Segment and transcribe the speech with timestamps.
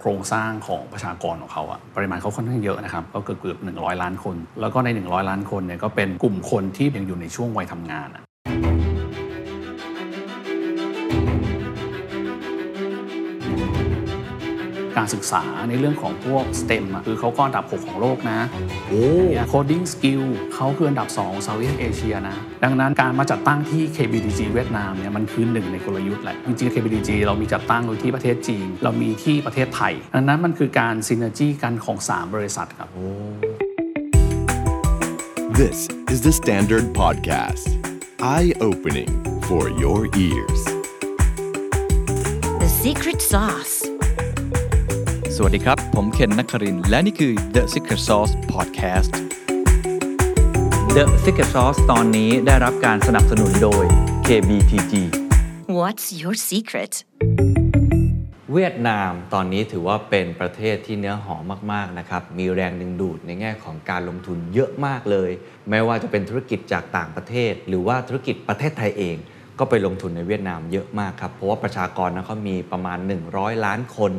[0.00, 8.08] โครงสร้างของประชากรของเขาอะปริมาณเขาค่อนข้างเยอะนะครับก็เกือบเกือบหนึ่งร้อยล้านคน แล้วก็ใน 100 ล้านคนเนี่ยก็เป็นกลุ่มคนที่ยังอยู่ในช่วงวัยทำงาน
[15.04, 18.38] การศึกษาในเรื่องของพวก STEM อะคือเขาก็อันดับ 6 ของโลกนะ
[18.88, 19.04] โอ้
[19.48, 20.22] coding skill
[20.54, 32.34] เขาคืออันดับ2ของ Southeast Asia นะ ดังนั้นการมาจัดตั้งที่ KBDG เวียดนามเนี่ยมันคือหนึ่งในกลยุทธ์แหละ จริงๆ KBDG เรามีจัดตั้งโดยที่ประเทศจีน เรามีที่ประเทศไทย ดังนั้นมันคือการ synergy กันของ 3
[32.34, 32.88] บริษัทครับ
[35.60, 35.78] This
[36.12, 37.66] is the Standard Podcast.
[38.34, 39.10] Eye opening
[39.48, 40.60] for your ears.
[42.62, 43.93] The secret sauce.
[45.38, 49.12] สวัสดีครับ ผมเคนนักครินทร์และนี่คือ The Secret Sauce Podcast
[50.96, 53.84] The Secret Sauce ตอนนี้ได้รับการสนับสนุนโดย
[54.26, 54.92] KBTG
[55.78, 56.92] What's your secret?
[58.52, 65.30] เวียดนามตอนนี้ถือว่าเป็นประเทศที่เนื้อหอมมากๆนะครับ มีแรงดึงดูดในแง่ของการลงทุนเยอะมากเลย
[65.70, 69.18] ไม่ว่าจะเป็นธุรกิจจากต่างประเทศ หรือว่าธุรกิจประเทศไทยเอง
[69.60, 72.98] ก็ไปลงทุนในเวียดนามเยอะมากครับ เพราะว่าประชากรนะเขามีประมาณ
[73.30, 74.12] 100 ล้านคน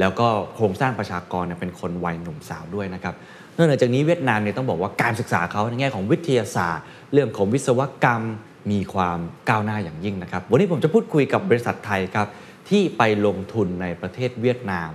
[0.00, 3.14] แล้วก็โครงสร้างประชากรเป็นคนวัยหนุ่มสาวด้วยนะครับ
[3.56, 8.22] นอกจากนี้เวียดนามเนี่ยต้องบอกว่าการศึกษาเขาในแง่ของวิทยาศาสตร์ เรื่องของวิศวกรรม
[8.70, 12.28] มีความก้าวหน้าอย่างยิ่งนะครับ วันนี้ผมจะพูดคุยกับบริษัทไทยครับ
[12.68, 14.90] ที่ไปลงทุนในประเทศเวียดนาม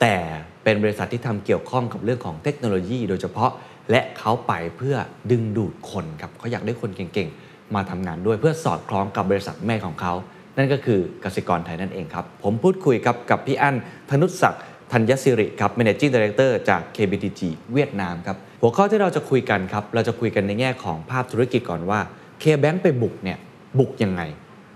[0.00, 0.16] แต่
[0.64, 3.50] เป็นบริษัทที่ทำเกี่ยวข้องกับเรื่องของเทคโนโลยี โดยเฉพาะ
[3.90, 4.96] และเขาไปเพื่อ
[5.30, 10.12] ดึงดูดคนครับเขาอยากได้คนเก่งๆ มาทำงานด้วยเพื่อสอดคล้องกับบริษัทแม่ของเขา
[10.56, 13.76] นั่นก็คือกสิกรไทยนั่นเองครับ ผมพูดคุยครับกับพี่อั้น
[14.10, 17.40] ธนุศักดิ์ธัญสิริครับ Managing Director จาก KBTG
[17.72, 22.00] เวียดนามครับ หัวข้อที่เราจะคุยกันครับ เราจะคุยกันในแง่ของภาพธุรกิจก่อนว่า
[22.42, 23.38] K-Bank ไปบุกเนี่ย
[23.78, 24.22] บุกยังไง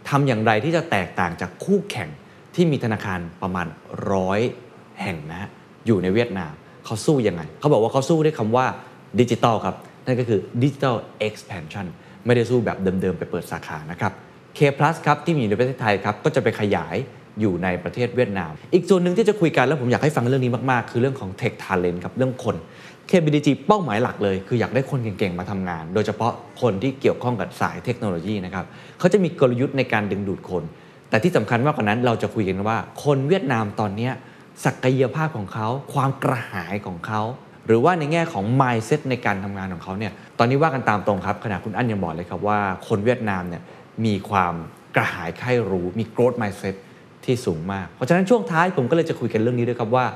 [0.09, 2.09] ทำอย่างไรที่จะแตกต่างจากคู่แข่ง
[2.55, 3.67] ที่มีธนาคารประมาณ
[4.13, 4.41] ร้อย
[5.03, 5.49] แห่งนะฮะ
[5.87, 6.53] อยู่ในเวียดนาม
[6.85, 8.67] เขาสู้ยังไง เขาบอกว่าเขาสู้ด้วยคำว่า
[9.21, 10.97] ดิจิตอลครับ นั่นก็คือดิจิตอล
[11.29, 11.87] expansion
[12.27, 14.13] ไม่ได้สู้แบบเดิมๆ ไปเปิดสาขานะครับ
[14.57, 16.97] K Plus ครับที่มีอยู่ในประเทศไทยครับก็จะไปขยาย
[17.41, 22.57] อยู่ในประเทศเวียดนาม อีกส่วนหนึ่งที่จะคุยกันแล้วผมอยากให้ฟังเรื่องนี้มาก ๆ คือเรื่องของ Tech Talent ครับเรื่องคน
[23.11, 28.65] KBDG เป้าหมายหลักเลย คืออยากได้คนเก่ง ๆ มาทำงาน โดยเฉพาะคนที่เกี่ยวข้องกับสายเทคโนโลยีนะครับ
[28.99, 30.63] เขาจะมีกลยุทธ์ในการดึงดูดคน
[31.11, 34.11] แต่ที่สำคัญมากกว่านั้นเราจะคุยกันว่า คนเวียดนามตอนนี้
[34.65, 37.23] ศักยภาพของเขา ความกระหายของเขา
[37.67, 43.63] หรือว่าในแง่ของ mindset ในการทำงานของเขาเนี่ยตอนนี้ว่ากันตามตรงครับขณะคุณอั้นยังบอกเลยครับว่าคนเวียดนามเนี่ย
[44.05, 44.55] มีความ
[44.97, 46.75] กระหายใคร่รู้ มี growth mindset
[47.25, 50.07] ที่สูงมาก เพราะฉะนั้นช่วงท้ายผมก็เลยจะคุยกันเรื่องนี้ด้วยครับว่า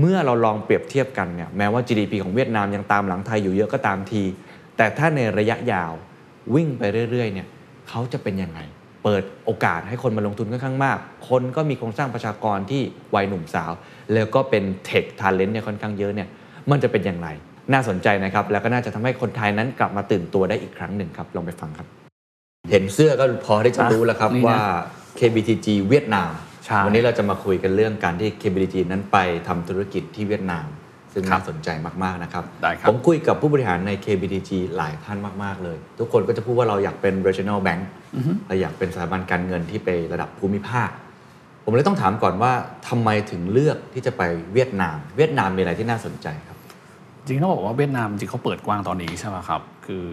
[0.00, 4.22] เมื่อเราลองเปรียบเทียบกันเนี่ยแม้ว่า GDP ของเวียดนามยังตามหลังไทยอยู่เยอะก็ตามที
[4.76, 5.92] แต่ถ้าในระยะยาว
[6.54, 7.46] วิ่งไปเรื่อยๆเนี่ย
[7.88, 8.60] เขาจะเป็นยังไง
[9.04, 10.98] เปิดโอกาสให้คนมาลงทุนค่อนข้างมาก
[11.28, 12.82] คนก็มีโครงสร้างประชากรที่
[13.14, 13.72] วัยหนุ่มสาว
[14.14, 16.28] แล้วก็เป็นเทคทาเลนต์เนี่ยค่อนข้างเยอะเนี่ย
[16.70, 17.28] มันจะเป็นอย่างไร
[17.72, 22.05] น่าสนใจนะครับ แล้วก็น่าจะทำให้คนไทยนั้นกลับมาตื่นตัวได้อีกครั้งหนึ่งครับ ลองไปฟังครับ
[22.70, 24.60] เห็นเสื้อก็พอที่จะรู้แล้วครับนี่นะว่า
[25.18, 26.30] KBTG เวียดนาม
[26.64, 29.18] ใช่วันนี้เราจะมาคุยกันเรื่องการที่ KBTG นั้นไป
[29.48, 30.66] ทำธุรกิจที่เวียดนาม
[31.12, 31.68] ซึ่งครับน่าสนใจ
[32.04, 37.82] มากๆนะครับได้ครับ ผมคุยกับผู้บริหารใน KBTG หลายท่านมากๆเลย ทุกคนก็จะพูดว่าเราอยากเป็น regional bank
[38.48, 40.90] เราอยากเป็นสถาบันการเงินที่ไประดับภูมิภาค
[41.64, 42.52] ผมเลยต้องถามก่อนว่า
[42.88, 44.22] ทำไมถึงเลือกที่จะไป
[44.52, 46.58] เวียดนาม เวียดนามมีอะไรที่น่าสนใจครับ
[47.26, 50.06] จริงๆต้องบอกว่าเวียดนามจริงเขาเปิดกว้างตอนนี้ใช่ไหมครับ คือ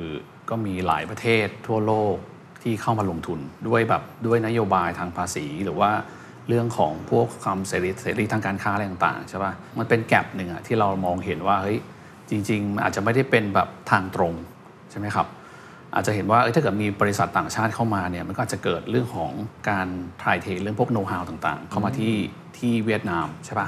[0.50, 2.16] ก็มีหลายประเทศทั่วโลก
[2.64, 5.92] ที่เข้ามาลงทุนด้วยแบบด้วยนโยบายทางภาษีหรือว่า
[6.50, 11.78] เรื่องของพวกความเสรีเสรีทางการค้าอะไรต่างๆใช่ป่ะมันเป็นแกลบหนึ่งอะที่เรามองเห็นว่าเฮ้ย
[12.30, 14.34] จริงๆมันอาจจะไม่ได้เป็นแบบทางตรง
[14.92, 15.28] ใช่ไหมครับ
[15.96, 19.32] อาจจะเห็นว่าเอ้ยถ้าเกิดมีบริษัทต่างชาติเข้ามาเนี่ยมันก็อาจจะเกิดเรื่องของ
[19.70, 19.88] การ
[20.24, 22.14] ถ่ายเทเรื่องพวกโน้ตฮาวต่างๆ เข้ามาที่
[22.58, 23.68] ที่เวียดนามใช่ปะ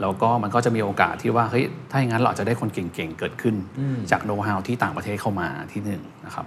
[0.00, 3.54] แล้วก็มันก็จะมีโอกาสที่ว่าเฮ้ยถ้าอย่างนั้นเราอาจจะได้คนเก่งๆเกิดขึ้น
[4.10, 6.46] จากโน้ตฮาวที่ต่างประเทศเข้ามาที่หนึ่งนะครับ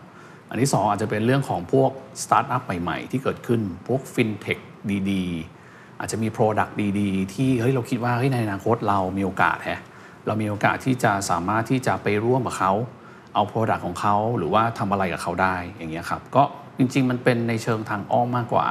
[0.54, 1.92] อันที่สองอาจจะเป็นเรื่องของพวก
[2.24, 4.58] สตาร์ทอัพใหม่ ๆ ที่เกิดขึ้นพวกฟินเทค
[5.12, 9.82] ดีๆ อาจจะมี Product ดีๆ ที่เฮ้ยเราคิดว่าเฮ้ยในอนาคตเรามีโอกาสแฮะ
[10.28, 12.74] เรามีโอกาสที่จะสามารถที่จะไปร่วมกับเขา
[13.34, 16.44] เอา Product ของเขาหรือว่าทำอะไรกับเขาได้อย่างเงี้ยครับก็
[16.78, 18.66] จริง ๆ มันเป็นในเชิงทางอ้อมมากกว่า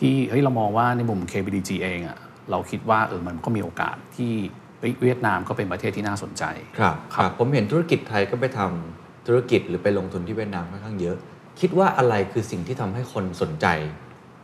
[0.00, 2.18] ที่เฮ้ยเรามองว่าในมุม KBTG เองอะ
[2.50, 4.32] เราคิดว่าเออมันก็มีโอกาสที่
[4.78, 6.44] เฮ้ยเวียดนามก็เป็นประเทศที่น่าสนใจ
[6.78, 11.16] ครับครับผมเห็นธุรกิจไทยก็ไปทำ ธุรกิจหรือไปลงทุนที่เวียดนามค่อนข้างเยอะ
[11.60, 13.66] คิดว่าอะไรคือสิ่งที่ทำให้คนสนใจ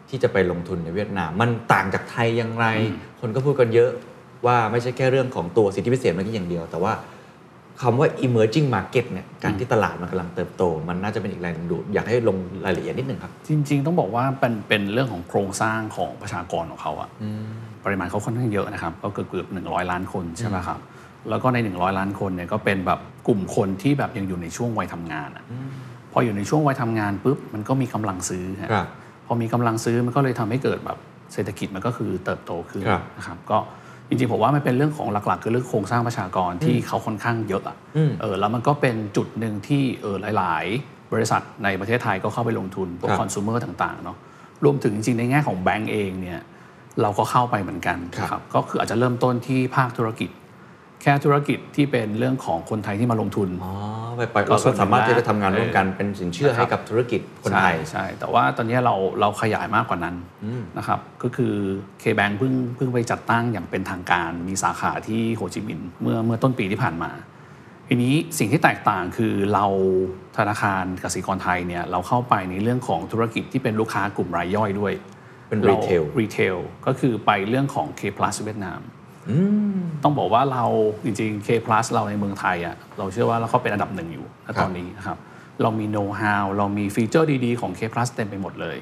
[0.08, 2.66] ที่จะไปลงทุนในเวียดนาม มันต่างจากไทยอย่างไร
[3.20, 3.90] คนก็พูดกันเยอะ
[4.46, 6.92] ว่าไม่ใช่แค่เรื่องของตัวสิทธิพิเศษเมื่อกี้อย่างเดียว แต่ว่า
[7.82, 17.08] คำว่า emerging market เนี่ยการที่ตลาดมันกำลังเติบโต มันน่าจะเป็นอีกแรงดึงดูดอยากให้ลงรายละเอียดนิดหนึ่งครับ จริง ๆ ต้องบอกว่าเป็นเป็นเรื่องของโครงสร้างของประชากรของเขาอะ
[17.84, 20.78] ปริมาณเขาค่อนข้างเยอะนะครับ ก็เกือบเกือบหนึ่งล้อยล้านคนใช่ไหมครับ
[21.28, 25.44] แล้วก็ใน 100 ล้านคนเนี่ยก็เป็นแบบกลุ่มคนที่แบบยังอยู่ในช่วงวัยทำงานอะ
[26.12, 28.86] พออยู่ในช่วงวัยทำงานปุ๊บมันก็มีกำลังซื้อฮะครับ
[29.26, 30.98] พอมีกำลังซื้อมันก็เลยทำให้เกิดแบบ
[31.32, 33.58] เศรษฐกิจมันก็คือเติบโตขึ้นครับนะครับก็
[34.08, 44.16] จริงๆผมว่ามันเป็นเรื่องของหลักๆ คือเรื่องโครงสร้างประชากรที่เขาค่อนข้างเยอะอะอืมเออแล้วมันก็เป็นจุดหนึ่งที่เออหลาย ๆ บริษัทในประเทศไทยก็เข้าไปลงทุนพวกครับ คอน sumer ต่างๆเนาะ
[44.64, 46.40] รวมถึงจริงๆในแง่ของแบงก์เองเนี่ย
[47.02, 50.30] เราก็เข้าไปเหมือนกันครับ นะครับก็คืออาจจะเริ่มต้นที่ภาคธุรกิจ
[51.02, 53.74] แค่ธุรกิจที่เป็นเรื่องของคนไทยที่มาลงทุนอ๋อ
[54.16, 60.16] ไปปล่อยก็เราส่วนหนึ่งก็สามารถที่จะทำงานเออร่วมกันเป็นสินเชื่อให้กับธุรกิจคนไทยใช่ใช่แต่ว่าตอนนี้เราเราขยายมากกว่านั้น
[60.78, 61.54] นะครับก็คือ
[62.02, 67.10] K-Bank เพิ่งเพิ่งไปจัดตั้งอย่างเป็นทางการมีสาขาที่โฮจิมินห์เมื่อเมื่อต้นปีที่ผ่านมา
[67.88, 69.66] ทีนี้สิ่งที่แตกต่างคือเรา
[70.36, 74.92] ธนาคารกสิกรไทยเนี่ยเราเข้าไปในเรื่องของธุรกิจที่เป็นลูกค้ากลุ่มรายย่อยด้วย
[75.48, 76.56] เป็นรา retail retail
[76.86, 78.80] ก็คือไปเรื่องของ K plus เวียดนาม
[80.02, 80.64] ต้องบอกว่าเรา
[81.04, 85.18] จริงๆ K plus เราในเมืองไทยอะเราเชื่อว่าเราก็เป็นอันดับหนึ่งอยู่ณตอนนี้นะครับ
[85.62, 88.76] เรามี know how เรามีฟีเจอร์ดีๆของ K plus เต็มไปหมดเลย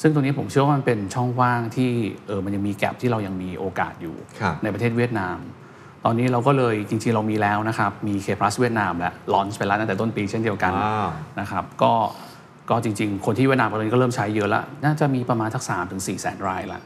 [0.00, 1.90] ซึ่งตรงนี้ผมเชื่อว่ามันเป็นช่องว่างที่
[2.26, 5.38] เออมันยังมีแกลบที่เรายังมีโอกาสอยู่ครับในประเทศเวียดนาม
[6.04, 11.08] ตอนนี้เราก็เลยจริงๆ เรามีแล้วนะครับมี K plus เวียดนามและลอนช์ไปแล้วตั้งแต่ต้นปีเช่นเดียวกันว้าว
[11.40, 11.92] นะครับก็
[12.70, 16.80] ก็จริงๆ คนที่เวียดนามตอนนี้ก็เริ่มใช้เยอะแล้วน่าจะมีประมาณสักสามถึงสี่แสนรายละ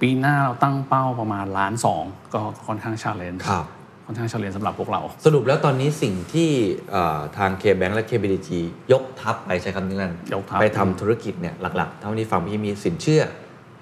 [0.00, 2.04] ปีหน้าเราตั้งเป้าประมาณล้านสอง
[2.34, 3.66] ก็ค่อนข้าง challenge ครับ
[4.06, 6.48] ค่อนข้าง challenge สำหรับพวกเรา สรุปแล้วตอนนี้สิ่งที่
[6.90, 8.48] เอ่อทาง K-Bank และ KBTG
[8.92, 13.22] ยกทัพไปใช้คำนี้นั่นยกทัพไปทำธุรกิจเนี่ยหลักๆ เท่าที่ฟังพี่มีสินเชื่อ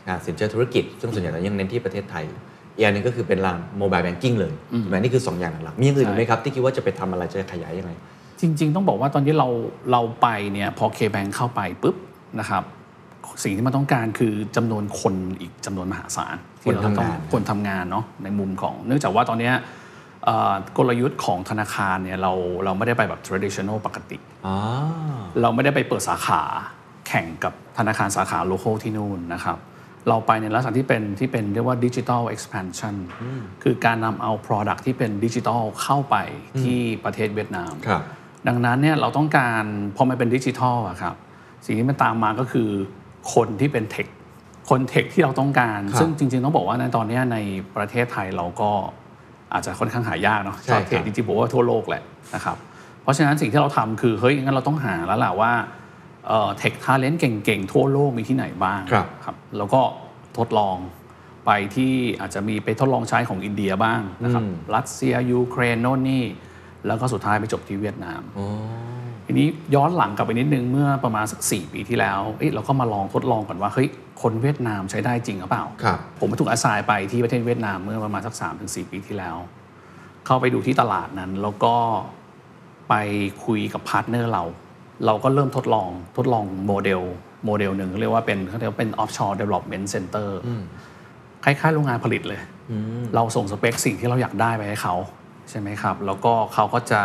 [0.08, 2.24] อ่าสินเชื่อธุรกิจ ซึ่งส่วนใหญ่เรายังเน้นที่ประเทศไทย
[2.76, 4.52] อีกอันหนึงก็คือเป็นด้านโมบายแบงกิ้งเลย
[4.82, 7.92] ถูกไหมนี่คือ 2 อย่างหลักๆมีอย่างอื่นอีกไหมครับที่คิดว่าจะไปทำอะไรจะขยายยังไง
[8.40, 9.48] จริง ๆ ต้องบอกว่าตอนที่เรา
[9.92, 11.96] เราไปเนี่ยพอ K-Bank เข้าไปปุ๊บ
[12.40, 12.62] นะครับ
[13.44, 19.54] สิ่งที่มันต้องการคือจำนวนคนอีกจำนวนมหาศาลที่เราจะต้องคนทำงานคนทำงานเนาะในมุมของ เนื่องจากว่าตอนเนี้ย
[20.24, 22.32] เอ่อกลยุทธ์ของธนาคารเนี่ยเรา
[22.64, 24.56] เราไม่ได้ไปแบบ traditional ปกติอ๋อ
[25.40, 26.42] เราไม่ได้ไปเปิดสาขา
[27.08, 29.58] แข่งกับธนาคารสาขาโล c a l ที่นู่นนะครับ
[30.08, 32.94] เราไปในลักษณะที่เป็นที่เป็นเรียกว่าดิจิ t a ล expansion
[33.62, 36.16] คือการนำเอา Product ที่เป็นดิจิ t a ลเข้าไป
[36.62, 38.02] ที่ประเทศเวียดนามครับ
[38.48, 39.64] ดังนั้นเนี่ยเราต้องการ
[39.96, 41.14] พอมันเป็นดิจิทัลอะครับ
[41.66, 42.68] สิ่งที่มันตามมาก็คือ
[43.34, 44.06] คนที่เป็นเทค
[44.70, 47.38] คนเทคที่เราต้องการครับซึ่งจริง ๆ ต้องบอกว่าในตอนเนี้ยใน
[47.76, 48.70] ประเทศไทยเราก็
[49.52, 52.02] อาจจะค่อนข้างหายากเนาะใช่ครับเทคจริงๆผมว่าทั่วโลกแหละ
[52.34, 52.56] นะครับ
[53.02, 55.52] เพราะฉะนั้นสิ่งที่เราทำคือเฮ้ยงั้นเราต้องหาแล้วล่ะว่า
[56.58, 59.80] เทคทาเลนต์เก่งๆ ทั่วโลกมีที่ไหนบ้างครับครับแล้วก็
[60.38, 60.76] ทดลอง
[61.46, 66.24] ไปที่อาจจะมีไปทดลองใช้ของอินเดียบ้างนะครับรัสเซียยูเครนโน่นนี่
[66.86, 68.20] แล้วก็สุดท้ายไปจบที่เวียดนาม
[69.26, 73.88] ทีนี้ย้อนหลังกลับไปนิดนึงเมื่อประมาณสัก4ปีที่แล้วเอ้ยเราก็มาลองทดลองก่อนว่าเฮ้ย
[74.22, 79.36] คนเวียดนามใช้ได้จริงหรือเปล่าครับผมถูกอาสายไปที่ประเทศเวียดนามเมื่อประมาณสัก3-4ถึงปีที่แล้ว
[80.26, 81.74] เข้าไปดูที่ตลาดนั้น แล้วก็
[82.88, 82.94] ไป
[83.44, 84.44] คุยกับ partner เรา
[85.06, 87.02] เราก็เริ่มทดลองทดลองโมเดล
[87.44, 90.28] โมเดลหนึ่งเรียกว่าเป็นเขาเรียกว่าเป็น offshore development center
[91.44, 92.40] คล้ายๆโรงงานผลิตเลย
[93.14, 94.94] เราส่งสเปคสิ่งที่เราอยากได้ไปให้เขา
[95.50, 97.02] ใช่ไหมครับ แล้วก็เขาก็จะ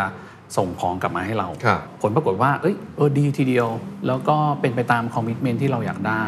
[0.58, 3.68] ส่งของกลับมาให้เราครับผลปรากฏว่า เอ้ยเออดีทีเดียว
[4.08, 6.26] แล้วก็เป็นไปตาม commitment ที่เราอยากได้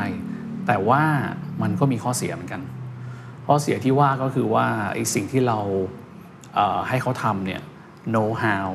[0.67, 1.03] แต่ว่า
[1.61, 2.61] มันก็มีข้อเสียเหมือนกัน
[3.47, 5.59] ข้อเสียที่ว่าก็คือว่าไอ้สิ่งที่เรา
[6.55, 7.61] เอ่อให้เขาทำเนี่ย
[8.13, 8.67] know how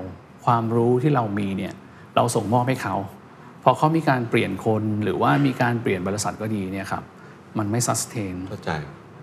[0.45, 1.75] ความรู้ที่เรามีเนี่ย
[2.17, 2.97] เราส่งมอบให้เขา
[3.63, 7.03] พอเขามีการเปลี่ยนคนหรือว่ามีการเปลี่ยนบริษัทก็ดีเนี่ยครับ
[7.59, 8.71] มันไม่ sustain เข้าใจ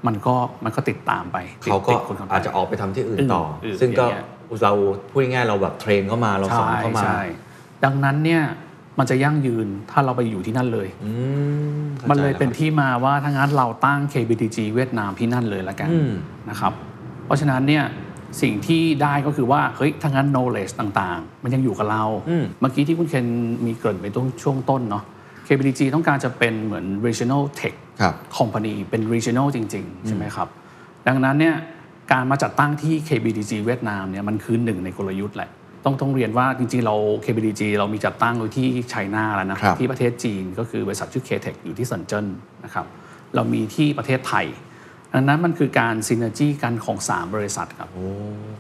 [0.08, 4.26] มันก็มันก็ติดตามไปติดเขาก็ติดคนเข้ไปอาจจะออกไปทำที่อื่นต่ออื่นๆซึ่งก็อย่างเงี้ย
[4.64, 4.74] เรา
[5.12, 7.22] พูดง่ายๆเราแบบเทรนเข้ามาเราสอนใช่เข้ามาใช่
[7.86, 8.44] ดังนั้นเนี่ย
[9.00, 11.12] มันจะยั่งยืนถ้าเราไปอยู่ที่นั่นเลยอื
[11.82, 16.12] มข้าใจมันเลยเป็นแวครับที่มาว่าถ้างั้นเราตั้ง KBTG เวียดนามที่นั่นเลยละกันอืม
[16.50, 16.74] นะครับ
[17.26, 17.84] เพราะฉะนั้นเนี่ย
[18.42, 22.04] สิ่งที่ได้ก็คือว่าเฮ้ยถ้างั้น knowledge ต่างๆ มันยังอยู่กับเรา
[22.60, 23.26] เมื่อกี้ที่คุณเคน
[23.66, 25.04] มีเกริ่นไปตรงช่วงต้นเนาะ
[25.48, 30.48] KBTG ต้องการจะเป็นเหมือน regional tech ครับ company เป็น regional จริง ๆ ใช่ไหมครับ
[31.08, 31.56] ดังนั้นเนี่ย
[32.12, 35.50] การมาจัดตั้งที่ KBDG เวียดนามเนี่ยมันคือหนึ่งในกลยุทธ์แหละ
[35.86, 42.26] ต้องต้องเรียนว่าจริง ๆ เรา KBDG เรามีจัดตั้งอยู่ที่ไชน่าแล้วนะครับที่ประเทศจีนก็คือบริษัทชื่อ KTech อยู่ที่เซินเจิ้น
[42.66, 42.86] นะครับ
[43.36, 44.46] เรามีที่ประเทศไทย
[45.18, 48.08] ดังนั้นมันคือการซินเนจีกันของ 3 บริษัทครับ โอ้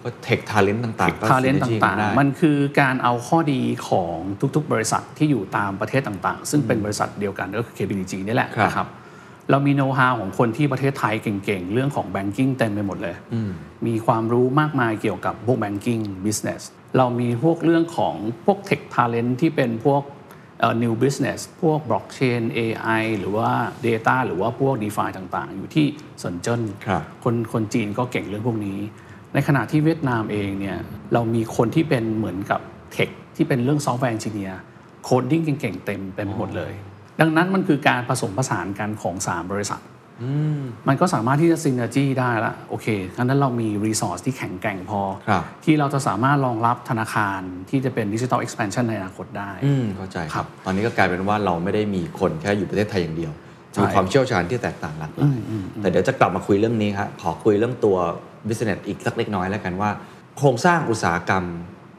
[0.03, 4.15] ก็เทคทาเลนต์ต่างๆก็ทาเลนต์ synergy ต่างกัได้ๆมันคือการเอาข้อดีของ
[4.55, 8.87] ทุกๆ บริษัทที่อยู่ตามประเทศต่างๆ ซึ่งเป็นบริษัทเดียวกันก็คือ KBDG นี่แหละครับนะครับ
[9.49, 13.15] เรามีโน้ตฮาวของคนที่ประเทศไทยเก่งๆ เรื่องของแบงกิ้งเต็มไปหมดเลย
[13.87, 16.63] มีความรู้มากมายเกี่ยวกับพวกแบงกิ้งบิสเนส
[16.97, 20.15] เรามีพวกเรื่องของพวกเทคทาเลนที่เป็นพวกเอ่อ
[20.83, 23.51] new business พวก blockchain AI หรือว่า
[23.87, 25.85] data หรือว่าพวก DeFi ต่างๆ อยู่ที่
[26.23, 28.79] เซินเจิ้นครับคนคนจีนก็เก่งเรื่องพวกนี้
[29.33, 30.77] ในขณะที่เวียดนามเองเนี่ย
[31.13, 32.61] เรามีคนที่เป็นเหมือนกับ
[32.93, 34.59] tech ที่เป็นเรื่องซอฟต์แวร์ n อนจิเนียร์
[35.03, 36.73] โคดดิ้งเก่งๆ เต็มเต็มไปหมดเลย
[37.19, 39.81] ดังนั้นมันคือการผสมผสานกันของ 3 บริษัท
[40.87, 53.31] มันก็สามารถที่จะ synergy ได้ละโอเคงั้นเรามี resource ที่แข็งแกร่งพอครับที่เราจะสามารถรองรับธนาคารที่จะเป็นดิจิทัลเอ็กซ์ n พ o นในอนาคตได้อืมเข้าใจคครัรับบตอนนี้ก็กลายเป็นว่าเราไม่ได้มีคนแค่อยู่ประเทศไทยอย่างเดียว
[53.73, 55.31] ใช่มีความเชี่ยวชาญที่แตกต่างหลากหลาย
[55.81, 57.97] แต่เดี๋ยวจะกลับมาคุยเรื่องนี้ครับขอคุยเรื่องตัว
[58.47, 59.89] business อีกสักเล็กน้อยแล้วกันว่า
[60.37, 61.43] โครงสร้างอุตสาหกรรม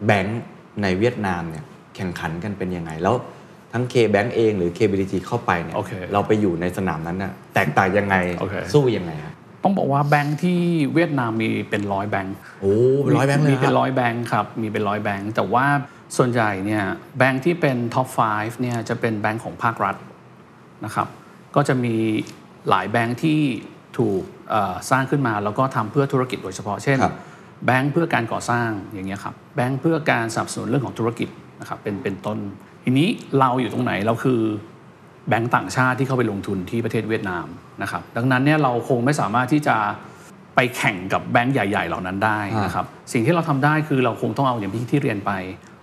[0.07, 0.43] แบงก์
[0.83, 1.65] ในเวียดนามเนี่ย
[1.97, 3.15] แข่งขันกันเป็นยังไงแล้ว
[3.73, 9.35] ทั้ง K-Bank เองหรือ KBDG เข้าไปเนี่ยโอเคเราไปอยู่ในสนามนั้นน่ะแตกต่างยังไงโอเคสู้ยังไงครับ
[9.65, 10.61] ต้องบอกว่าแบงค์ที่
[10.95, 12.73] เวียดนามมีเป็นร้อยแบงค์โอ้
[13.03, 15.67] เป็นร้อยแบงค์เลยมีคเป็นรับร้อยแบงค์ครับ มีเป็นร้อยแบงค์แต่ว่า
[16.17, 16.83] ส่วนใหญ่เนี่ย
[17.19, 19.97] แบงค์ที่เป็น top 5 เนี่ยจะเป็นแบงค์ของภาครัฐ
[20.85, 21.09] นะครับ
[21.55, 21.95] ก็จะมี
[22.69, 23.41] หลายแบงค์ที่
[23.99, 27.15] ถูกเอ่อสร้างขึ้นมาแล้วก็ทำเพื่อธุรกิจโดยเฉพาะเช่นครับ
[27.67, 31.29] แบงค์เพื่อการก่อสร้างอย่างเงี้ยครับแบงค์เพื่อการสนับสนุนเรื่องของธุรกิจ
[31.61, 32.39] นะครับเป็นเป็นต้น
[32.91, 34.41] ทีนี้เราอยู่ตรงไหนเราคือ
[35.29, 37.47] แบงก์ต่างชาติที่เข้าไปลงทุนที่ประเทศเวียดนาม
[37.83, 39.77] นะครับดังนั้นเนี่ยเราคงไม่สามารถที่จะ
[40.55, 45.33] ไปแข่งกับแบงก์ใหญ่ ๆ เหล่านั้นได้นะครับสิ่งที่เราทำได้คือเราคงต้องเอาอย่างที่ที่เรียนไป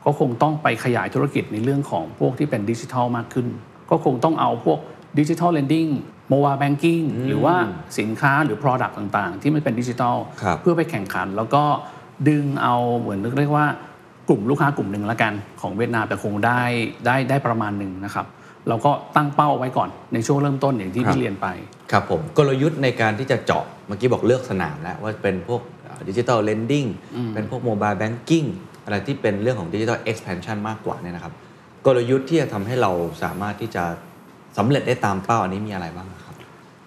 [0.05, 3.47] ก็คงต้องไปขยายธุรกิจในเรื่องของพวกที่เป็นดิจิทัลมากขึ้น
[3.89, 4.79] ก็คงต้องเอาพวก
[5.19, 5.87] digital lending
[6.29, 7.55] mobile banking หรือว่า
[7.99, 11.63] สินค้าหรือ product ต่างๆ ที่มันเป็นดิจิทัลครับเพื่อไปแข่งขัน แล้วก็
[12.29, 13.67] ดึงเอาเหมือนเรียกว่า
[14.29, 16.61] กลุ่มลูกค้ากลุ่มหนึ่งละกันของเวียดนามแต่คงได้
[17.05, 18.25] ได้ได้ประมาณหนึ่งนะครับ
[18.67, 21.47] เราก็ตั้งเป้าไว้ก่อนในช่วงเริ่มต้นอย่างที่ครับที่เรียนไป
[21.91, 25.61] ครับผมกลยุทธ์ในการที่จะเจาะเมื่อกี้บอกเลือกสนามแล้วว่าเป็นพวก
[26.07, 26.85] ดิจิ t a ลเลนดิ้ง
[27.33, 28.45] เป็นพวก mobile banking
[28.85, 31.33] อะไรที่เป็นเรื่องของดิจิ t a ลเอ็กซ์แพนชันมากกว่าเนี่ยนะครับ
[31.85, 32.91] กลยุทธ์ที่จะทำให้เรา
[33.23, 33.83] สามารถที่จะ
[34.57, 36.35] สำเร็จได้ตามเป้าอันนี้มีอะไรบ้างครับ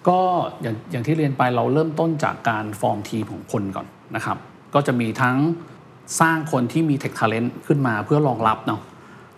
[0.07, 0.19] ก็
[0.61, 4.37] อย่างอย่างที่เรียนไปเราเริ่มต้นจากการฟอร์มทีมของคนก่อนนะครับ
[4.73, 5.37] ก็จะมีทั้ง
[6.19, 8.81] สร้างคนที่มีเทค t าเลนต์ขึ้นมาเพื่อรองรับเนาะ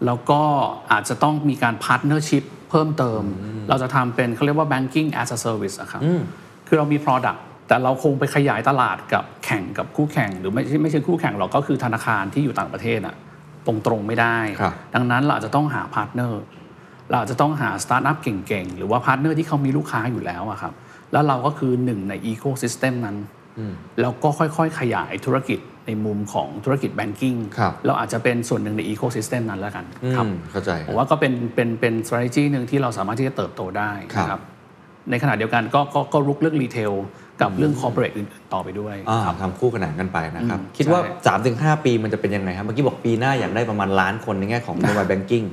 [0.06, 0.42] แล้วก็
[0.92, 3.24] อาจจะต้องมีการ partnership เพิ่มเติม
[3.70, 6.02] เราจะทำเป็นเขาเรียกว่า banking as a service อะครับ
[6.68, 13.16] คือเรามี product แต่เราคงไปขยายตลาดกับแข่งกับคู่แข่ง หรือไม่ใช่ไม่ใช่คู่แข่งหรอกก็คือธนาคารที่อยู่ต่างประเทศอะ
[13.68, 16.42] ตรงๆไม่ได้ครับดังนั้นเราอาจจะต้องหา partner
[17.10, 20.74] เราอาจจะต้องหาสตาร์ทอัพเก่งๆ หรือว่า partner ที่เขามีลูกค้าอยู่แล้วอะครับ
[21.12, 23.18] แล้วเราก็คือหนึ่งในอีโค y ิสเต็มนั้น
[24.02, 34.44] แล้วก็ค่อยๆ ขยายธุรกิจ ในมุมของธุรกิจ banking ครับเราอาจจะเป็นส่วนหนึ่งในอีโค y ิสเต็มนั้นแล้วกันอืมครับเข้าใจครับผมว่าก็เป็นเป็นเป็น strategy หนึ่งที่เราสามารถที่จะเติบโตได้นะครับครับ
[35.10, 36.92] ในขณะเดียวกันก็ก็ก็รุกเรื่อง retail
[37.42, 45.44] กับเรื่อง corporate อื่นๆต่อไปด้วยอ่าครับทำคู่ขนานกันไปนะครับอืมคิดว่าใช่3-5 ปีมันจะเป็นยังไงครับ เมื่อกี้บอกปีหน้าอยากได้ประมาณล้านคนในแง่ของ mo bile banking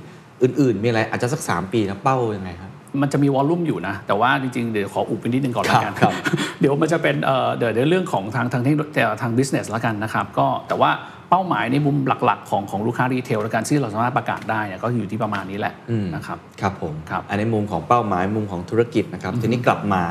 [0.42, 2.67] อื่นๆ มีอะไรอาจจะสัก 3 ปีนะเป้ายังไงครับ
[3.00, 6.12] มันจะมี volume อยู่นะ แต่ว่าจริงๆ เดี๋ยวขออุบไปนิดนึงก่อนละกันครับครับ
[6.60, 10.90] เดี๋ยวมันจะเป็นเอ่อเดี๋ยวในเรื่องของทางทางเทคโนแต่ทาง business ละกันนะครับก็แต่ว่า
[11.30, 20.02] เป้าหมายในมุมหลักๆ ของของลูกค้ารีเทลละกันที่เราสามารถประกาศได้เนี่ยก็อยู่ที่ประมาณนี้แหละอืมนะครับครับผมครับอันนี้มุมของเป้าหมายมุมของธุรกิจนะครับทีนี้กลับมา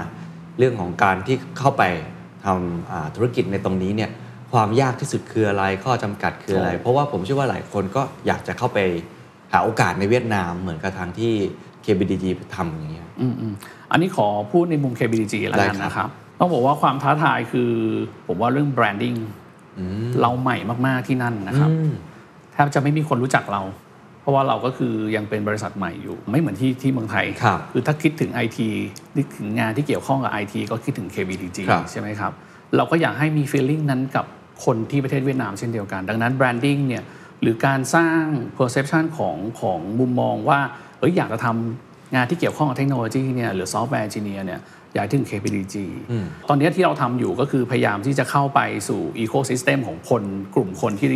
[0.57, 1.84] เรื่องของการที่เข้าไป
[2.46, 4.10] ทำอ่าธุรกิจในตรงนี้เนี่ย
[4.53, 8.79] ความยากที่สุดคืออะไรข้อจำกัดคืออะไร เพราะว่าผมเชื่อว่าหลายคนก็อยากจะเข้าไป
[9.53, 11.34] หาโอกาสในเวียดนามเหมือนกับทางที่
[11.88, 12.25] KBDG
[12.56, 13.53] ทำอย่างเงี้ยอืมอืม
[13.91, 17.72] อันนี้ขอพูดในมุม KBDG แล้วกันได้ครับนะครับต้องบอกว่าความท้าทายคือ
[18.27, 19.17] ผมว่าเรื่อง branding
[20.22, 21.94] เราใหม่มากๆที่นั่นนะครับอืม
[22.53, 23.62] แทบจะไม่มีคนรู้จักเรา
[24.22, 28.60] เพราะว่าเราก็คือยังเป็นบริษัทใหม่อยู่ ไม่เหมือนที่ที่เมืองไทยครับคือถ้าคิดถึง IT
[29.17, 32.32] นึกถึงงานที่เกี่ยวข้องกับ IT ก็คิดถึง KBDG ครับใช่ไหมครับ
[32.75, 34.25] เราก็อยากให้มี feeling นั้นกับ
[34.65, 37.03] คนที่ประเทศเวียดนามเช่นเดียวกัน ดังนั้น branding เนี่ย
[37.41, 38.24] หรือการสร้าง
[38.58, 40.60] perception ของของมุมมองว่า
[41.00, 44.60] เอ้ยอยากจะทำงานที่เกี่ยวข้องกับเทคโนโลยีเนี่ยหรือ software engineer เนี่ย
[44.94, 45.75] อยากให้ถึง KBTG
[46.50, 50.24] ตอนนี้ที่เราทำอยู่ก็คือพยายามที่จะเข้าไปสู่ ecosystem ของคน
[50.56, 51.10] กลุ่มคนที่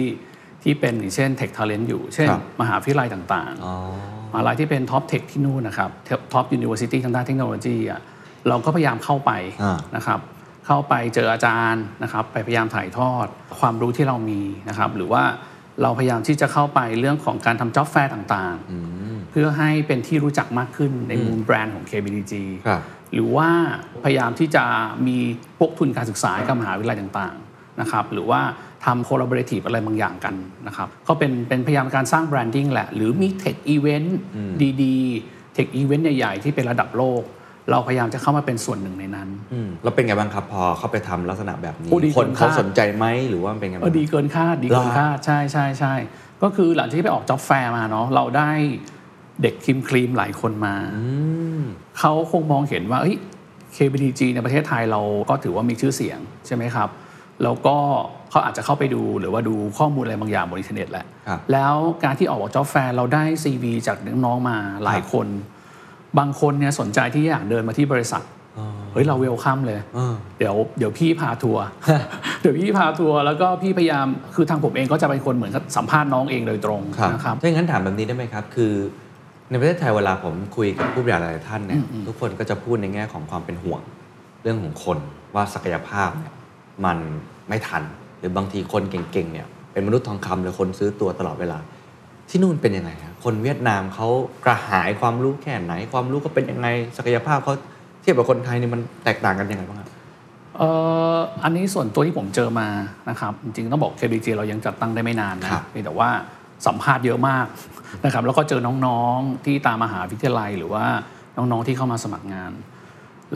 [0.63, 3.75] ที่เป็นอย่างเช่น tech talent อยู่ เช่นครับมหาวิทยาลัยต่างๆอ๋อ
[4.31, 5.89] มหาลัยที่เป็น top tech ที่นู่นนะครับ
[6.33, 8.01] top university ทางด้านเทคโนโลยีอะ
[8.47, 9.31] เราก็พยายามเข้าไป
[9.63, 10.19] อ่านะครับ
[10.67, 13.27] เข้าไปเจออาจารย์นะครับไปพยายามถ่ายทอด
[13.59, 15.23] ความรู้ที่เรามีนะครับหรือว่า
[15.81, 22.33] เราพยายามที่จะเข้าไปเรื่องของการทำจ็อบแฟร์ต่างๆ เพื่อให้เป็นที่รู้จักมากขึ้นในมุมแบรนด์ของ KBDG
[22.67, 22.81] ครับ
[23.13, 23.49] หรือว่า
[24.03, 24.63] พยายามที่จะ
[25.07, 25.17] มี
[25.57, 28.41] พวกทุนการศึกษาให้กับมหาวิทยาลัยต่างๆนะครับหรือว่า
[28.85, 30.35] ทำ collaborative อะไรบางอย่างกัน
[30.67, 34.09] นะครับก็เป็นเป็นพยายามการสร้าง branding แหละ หรือมี tech event
[34.83, 37.23] ดีๆ tech event ใหญ่ๆ ที่เป็นระดับโลก
[37.71, 45.93] เราพยายามจะเข้ามาเป็นส่วนหนึ่งในนั้นอืมแล้วเป็นไงบ้างครับพอเข้าไปทำลักษณะแบบนี้โอ้ดีคนเกินเขาคาดสนใจไหมหรือว่ามันเป็นไงบ้างเออดีเกินคาดดีเกินคาดเหรอใช่ใช่ใช่
[46.43, 48.49] ก็คือหลังจากที่ไปออก job fair มาเนาะเราได้
[49.41, 50.75] เด็ก cream cream ๆหลายคนมา
[51.99, 53.17] เขาคงมองเห็นว่าเอ้ย
[53.75, 56.89] KBTG ในประเทศไทยเราก็ถือว่ามีชื่อเสียงใช่ไหมครับ
[57.43, 57.77] แล้วก็
[58.29, 65.27] เขาอาจจะเข้าไปดูหรือว่าดูข้อมูลอะไรบางอย่างบนอินเทอร์เน็ตแหละครับแล้วการที่ออกบอก job fair เราได้ CV จากน้องๆมาหลายคน
[66.19, 68.23] บางคนเนี่ยสนใจที่อยากเดินมาที่บริษัท
[68.93, 69.79] เฮ้ยเราเวลคัมเลย
[70.39, 71.63] เดี๋ยวเดี๋ยวพี่พาทัวร์
[72.41, 78.73] เดี๋ยวพี่พาทัวร์แล้วก็พี่พยายามคือทางผมเองก็จะเป็นคนเหมือนกับสัมภาษณ์น้องเองโดยตรงครับนะครับถ้าอย่างนั้นถามแบบนี้ได้ไหมครับ คือ
[79.49, 83.81] ในประเทศไทยเวลาผมคุยกับผู้บริหารหลายๆท่านเนี่ยทุกคนก็จะพูดในแง่ของความเป็นห่วง
[84.43, 84.97] เรื่องของคน
[85.35, 86.33] ว่าศักยภาพเนี่ย
[86.85, 86.97] มัน
[87.49, 87.83] ไม่ทัน
[88.19, 91.57] หรือบางทีคนเก่งๆเนี่ยเป็นมนุษย์ทองคำเลยคนซื้อตัวตลอดเวลา
[92.31, 94.07] ที่นู่นเป็นยังไงครับคนเวียดนามเขา
[94.45, 97.53] กระหายความรู้แค่ไหน ความรู้เขาเป็นยังไงศักยภาพเขา
[98.01, 99.89] เทียบกับคนไทยนี่มันแตกต่างกันยังไงบ้างครับ
[100.57, 100.69] เอ่
[101.15, 102.67] ออันนี้ส่วนตัวที่ผมเจอมา
[103.09, 106.09] นะครับจริงๆต้องบอก KBG เรายังจัดตั้งได้ไม่นานนะครับเพียงแต่ว่า
[106.65, 107.45] สัมภาษณ์เยอะมาก
[108.05, 110.85] นะครับแล้วก็เจอน้องๆที่ตามมหาวิทยาลัย หรือว่า
[111.37, 112.51] น้องๆที่เข้ามาสมัครงาน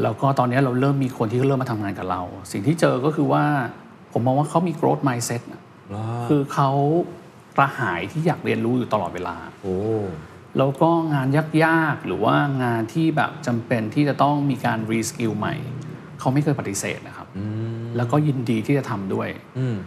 [0.04, 2.22] แล้วก็ตอนนี้เราเริ่มมีคนที่เริ่มมาทำงานกับเรา
[2.52, 3.44] สิ่งที่เจอก็คือว่า
[4.14, 5.62] ผมมองว่าเขามี growth mindset นะ
[6.28, 6.70] คือเขา
[7.58, 9.78] กระหายที่อยากเรียนรู้อยู่ตลอดเวลา โอ้
[10.58, 11.28] แล้วก็งาน
[11.66, 15.56] ยากๆ หรือว่างานที่แบบจำเป็นที่จะต้องมีการ reskill ใหม่
[16.20, 17.28] เขาไม่เคยปฏิเสธนะครับ
[17.98, 19.28] แล้วก็ยินดีที่จะทำด้วย
[19.60, 19.78] อืม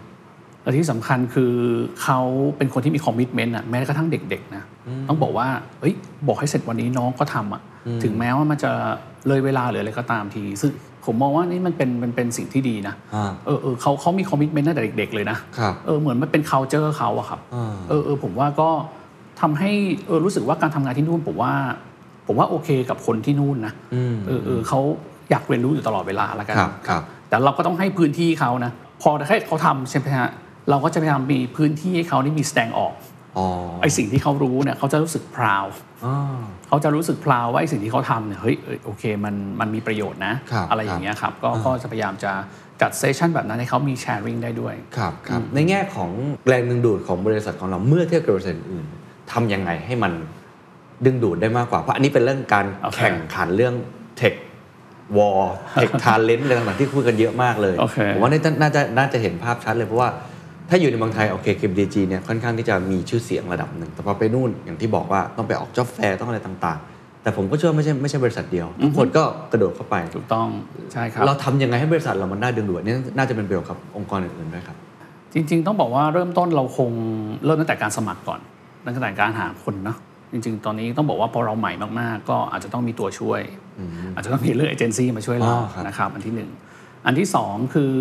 [0.63, 1.55] และที่สำคัญคือ
[2.03, 2.21] เขา
[2.57, 4.65] เป็นคนที่มี commitment อะแม้กระทั่งเด็กๆนะ
[5.09, 5.49] ต้องบอกว่า
[5.81, 5.95] เอ้ย
[6.27, 7.63] บอกให้เสร็จวันนี้น้องก็ทำอะ
[8.03, 8.73] ถึงแม้ว่ามันจะ
[9.29, 10.71] เลยเวลาหรืออะไรก็ตามทีซึ่ง
[11.05, 18.69] ผมมองว่านี่มันเป็นมันเป็นสิ่งที่ดีนะอ่าเออเออเขาเขามีคอมมิชเมนต์ตั้งแต่เด็ก ๆ เลยนะครับเออเหมือนมันเป็น culture เขาอะครับอ่าเออเออผมว่าก็
[19.41, 19.71] ทำให้
[20.07, 21.53] เออรู้สึกว่าการทำงานที่นู่นผมว่า
[22.27, 23.73] ผมว่าโอเคกับคนที่นู่นนะ
[24.27, 24.81] เออเออเขา
[25.31, 30.31] อยากเรียนรู้อยู่ตลอดเวลาละกันครับครับ แต่เราก็ต้องให้พื้นที่เขานะ พอให้เขาทำใช่ไหมฮะ
[30.71, 33.18] เราก็จะพยายามมีพื้นที่ให้เขาได้มีแสดงออกอ๋อ
[33.83, 35.67] ไอสิ่งที่เขารู้เนี่ยเขาจะรู้สึกพราว
[36.05, 36.15] อ๋อ
[36.69, 42.33] เขาจะรู้สึก proud ว่าไอ้สิ่งที่เขาทำเนี่ยเฮ้ยเอ้ยโอเคมันมันมีประโยชน์นะครับอะไรอย่างเงี้ยครับก็ก็จะพยายามจะ
[42.81, 46.11] จัด session แบบนั้นให้เขามี sharing ได้ด้วยครับครับในแง่ของ
[46.49, 48.87] แรงดึงดูดของบริษัทของเราเมื่อเทียบกับบริษัทอื่น
[49.33, 50.13] ทำยังไงให้มัน
[51.05, 53.75] ดึงดูดได้มากกว่า เพราะอันนี้เป็นเรื่องการโอเคแข่งขันเรื่อง
[54.17, 54.35] tech
[55.17, 55.41] war
[55.75, 60.09] tech talent อะไรต่างๆที่พูดกันเยอะมากเลยโอเคผมว่านี่น่าจะน่าจะเห็นภาพชัดเลยเพราะว่า
[60.69, 70.49] ถ้าอยู่ในเมืองไทยโอเค KBTG เนี่ยค่อนข้างที่จะมีชื่อเสียงระดับหนึ่ง แต่พอไปนู่นอย่างที่บอกว่าต้องไปออก job fair ต้องอะไรต่างๆ แต่ผมก็เชื่อว่าไม่ใช่ไม่ใช่บริษัทเดียวทุกคนก็กระโดดเข้าไปถูกต้อง
[70.93, 74.77] ใช่ครับเราทำยังไงให้บริษัทเรามันน่าดึงดูดอันนี่น่าจะเป็นประโยชน์กับองค์กรอื่นๆด้วยครับ
[75.35, 76.91] จริง ๆ ต้องบอกว่าเริ่มต้นเราคง
[77.45, 78.41] เริ่มตั้งแต่การสมัครก่อน
[78.85, 79.99] ตั้งแต่การหาคนเนาะ
[80.33, 83.41] จริง ๆ ตอนนี้ต้องบอกว่าพอเราใหม่มากๆ ก็อาจจะต้องมีตัวช่วย
[84.15, 86.51] อาจจะต้องมีเรื่องเอเจนซี่มาช่วยเราอ๋อครับนะครับอันที่หนึ่ง
[87.07, 87.93] อันที่สองคือ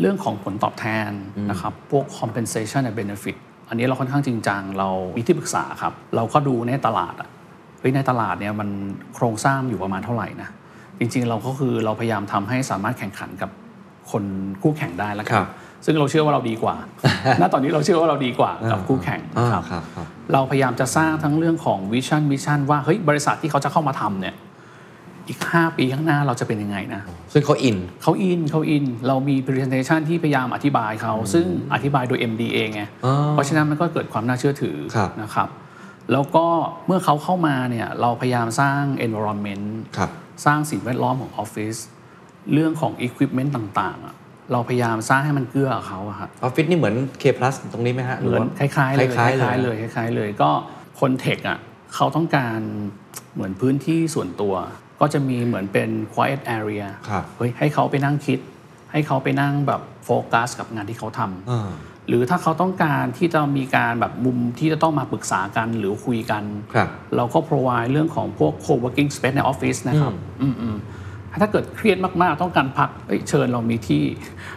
[0.00, 1.10] เรื่องของผลตอบแทน
[1.50, 3.36] นะครับพวก compensation and benefit
[3.68, 7.28] อันนี้เราค่อนข้างจริงจังเรามีที่ปรึกษาครับ เราก็ดูในตลาดอะ
[7.80, 8.68] เฮ้ยในตลาดเนี่ยมัน
[9.14, 10.48] โครงสร้างอยู่ประมาณเท่าไหร่นะ
[10.98, 13.50] จริงๆเราก็คือเราพยายามทำให้สามารถแข่งขันกับ
[14.10, 14.24] คน
[14.62, 15.48] คู่แข่งได้แล้วกันครับ
[15.84, 16.74] ซึ่งเราเชื่อว่าเราดีกว่า
[17.40, 24.34] ณ ตอนนี้เราเชื่อว่าเราดีกว่ากับคู่แข่งอ่านะครับครับครับ เราพยายามจะสร้างทั้งเรื่องของ vision mission ว่าเฮ้ยบริษัทที่เขาจะเข้ามาทำเนี่ย
[25.28, 35.48] อีก 5 ปีข้างหน้าเราจะเป็นยังไงนะ ซึ่งเขาอินเขาอินเขาอิน เรามี presentation ที่พยายามอธิบายเขา ซึ่งอธิบายโดย MD เองไงอ๋อเพราะฉะนั้นมันก็เกิดความน่าเชื่อถือครับนะครับ
[36.12, 36.46] แล้วก็
[36.86, 40.10] เมื่อเขาเข้ามาเนี่ยเราพยายามสร้าง environment ครับ
[40.44, 41.76] สร้างสิ่งแวดล้อมของออฟฟิศ
[42.52, 44.14] เรื่องของ equipment ต่างๆอะ
[44.52, 50.50] เราพยายามสร้างให้มันเกื้อกับเขาอะครับออฟฟิศนี่เหมือน K PLUS ตรงนี้ไหมฮะเหมือนคล้ายๆเลยคล้ายๆคล้ายๆเลยคล้ายๆเลยก็
[51.00, 51.58] คน tech อะ
[51.94, 52.60] เขาต้องการ
[53.34, 54.54] เหมือนพื้นที่ส่วนตัว
[55.00, 58.38] ก็จะมีเหมือนเป็น quiet area ครับเฮ้ยให้เขาไปนั่งคิด
[58.92, 61.70] ให้เขาไปนั่งแบบโฟกัสกับงานที่เขาทำอ่า
[62.08, 70.76] หรือถ้าเขาต้องการที่จะมีการแบบมุมที่จะต้องมาปรึกษากันหรือคุยกันครับเราก็ provide เรื่องของพวก co-working space ในออฟฟิศนะครับอืมอืม
[71.42, 74.04] ถ้าเกิดเครียดมาก ๆ ต้องการพักเอ้ยเชิญเรามีที่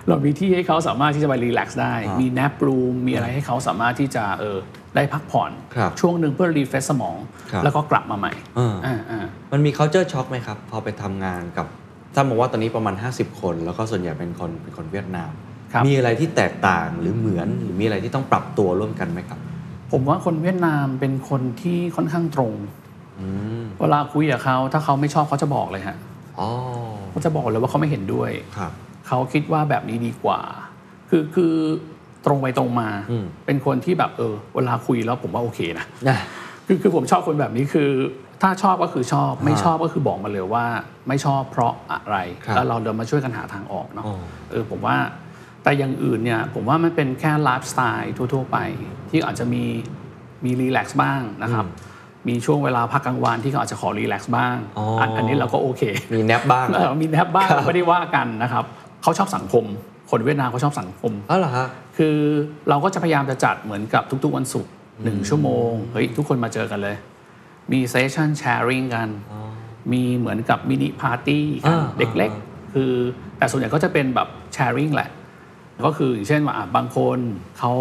[0.08, 4.58] เรามีที่ให้เขาสามารถที่จะไป relax ได้ มี nap room มีอะไรให้เขาสามารถที่จะเออ
[4.97, 7.17] ได้พักผ่อนครับช่วงหนึ่งเพื่อ refresh สมอง
[7.51, 11.67] ครับแล้วก็กลับมาใหม่อ่าอ่าอ่ามันมี culture shock ไหมครับ พอไปทำงานกับ
[12.15, 15.31] ถ้าบอกว่าตอนนี้ประมาณ 50 คน แล้วก็ส่วนใหญ่เป็นคนเป็นคนเวียดนาม
[15.73, 19.39] ครับมีอะไรที่แตกต่างหรือเหมือนหรือมีอะไรที่ต้องปรับตัวร่วมกันไหมครับ
[19.91, 22.53] ผมว่าคนเวียดนามเป็นคนที่ค่อนข้างตรง
[23.19, 23.27] อื
[23.62, 25.97] มเวลาคุยกับเขาถ้าเขาไม่ชอบเขาจะบอกเลยฮะ
[26.39, 26.49] อ๋อ
[27.10, 28.71] เขาจะบอกเลยว่าเขาไม่เห็นด้วยครับ
[29.07, 30.39] เขาคิดว่าแบบนี้ดีกว่า
[31.10, 31.53] คือคือ
[32.27, 36.17] ตรงไปตรงมาอืมเป็นคนที่แบบเออเวลาคุยแล้วผมว่าโอเคนะนะ
[36.67, 37.89] คือคือผมชอบคนแบบนี้คือ
[38.41, 40.65] ถ้าชอบก็คือชอบไม่ชอบก็คือบอกมาเลยว่า
[41.07, 44.15] ไม่ชอบเพราะอะไรครับแล้วเราเดินมาช่วยกันหาทางออกเนาะอ๋อ
[44.51, 44.97] เออผมว่า
[45.63, 48.57] แต่อย่างอื่นเนี่ยผมว่ามันเป็นแค่ไลฟ์สไตล์ทั่ว ๆ ไป
[49.09, 49.63] ที่อาจจะมี
[50.45, 51.65] มีรีแลกซ์บ้างนะครับ
[52.27, 55.81] มีช่วงเวลาพักกลางวันที่เขาอาจจะขอรีแลกซ์บ้างอ๋ออันอันนี้เราก็โอเค
[56.13, 58.65] มีแนบบ้างเออมีแนบบ้างครับไม่ได้ว่ากันนะครับ
[59.01, 59.65] เขาชอบสังคม
[60.09, 61.67] คนเวียดนามเขาชอบสังคมอ๋อเหรอฮะ
[61.97, 62.15] คือ
[62.69, 64.71] เราก็จะพยายามจะจัดเหมือนกับทุก ๆ วันศุกร์
[65.03, 66.95] หนึ่งชั่วโมงเฮ้ยทุกคนมาเจอกันเลย
[67.71, 69.09] มีเซสชั่นแชร์ริงกัน
[69.91, 72.31] มีเหมือนกับมินิปาร์ตี้กันอ่าเด็กเล็ก
[72.73, 72.91] คือ
[73.37, 75.09] แต่ส่วนใหญ่ก็จะเป็นแบบแชร์ริงแหละ
[75.85, 77.17] ก็คืออย่างเช่นว่าอะบางคน
[77.57, 77.73] เขา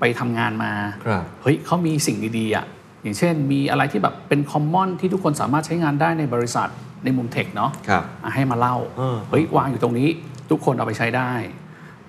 [0.00, 0.72] ไปทำงานมา
[1.04, 2.64] ครับเฮ้ยเขามีสิ่งดีๆอะ
[3.02, 6.68] อย่างเช่น มีอะไรที่แบบเป็นคอมมอนที่ทุกคนสามารถใช้งานได้ในบริษัท
[7.04, 10.08] ในมุมเทคเนาะครับอะให้มาเล่าเออเฮ้ยวางอยู่ตรงนี้
[10.50, 11.32] ทุกคนเอาไปใช้ได้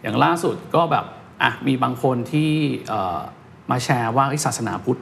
[0.02, 1.06] อย่างล่าสุดก็แบบ
[1.44, 2.52] อะมีบางคนที่
[2.88, 3.20] เอ่อ
[3.72, 5.00] มาแชร์ว่าเฮ้ยศาสนาพุทธ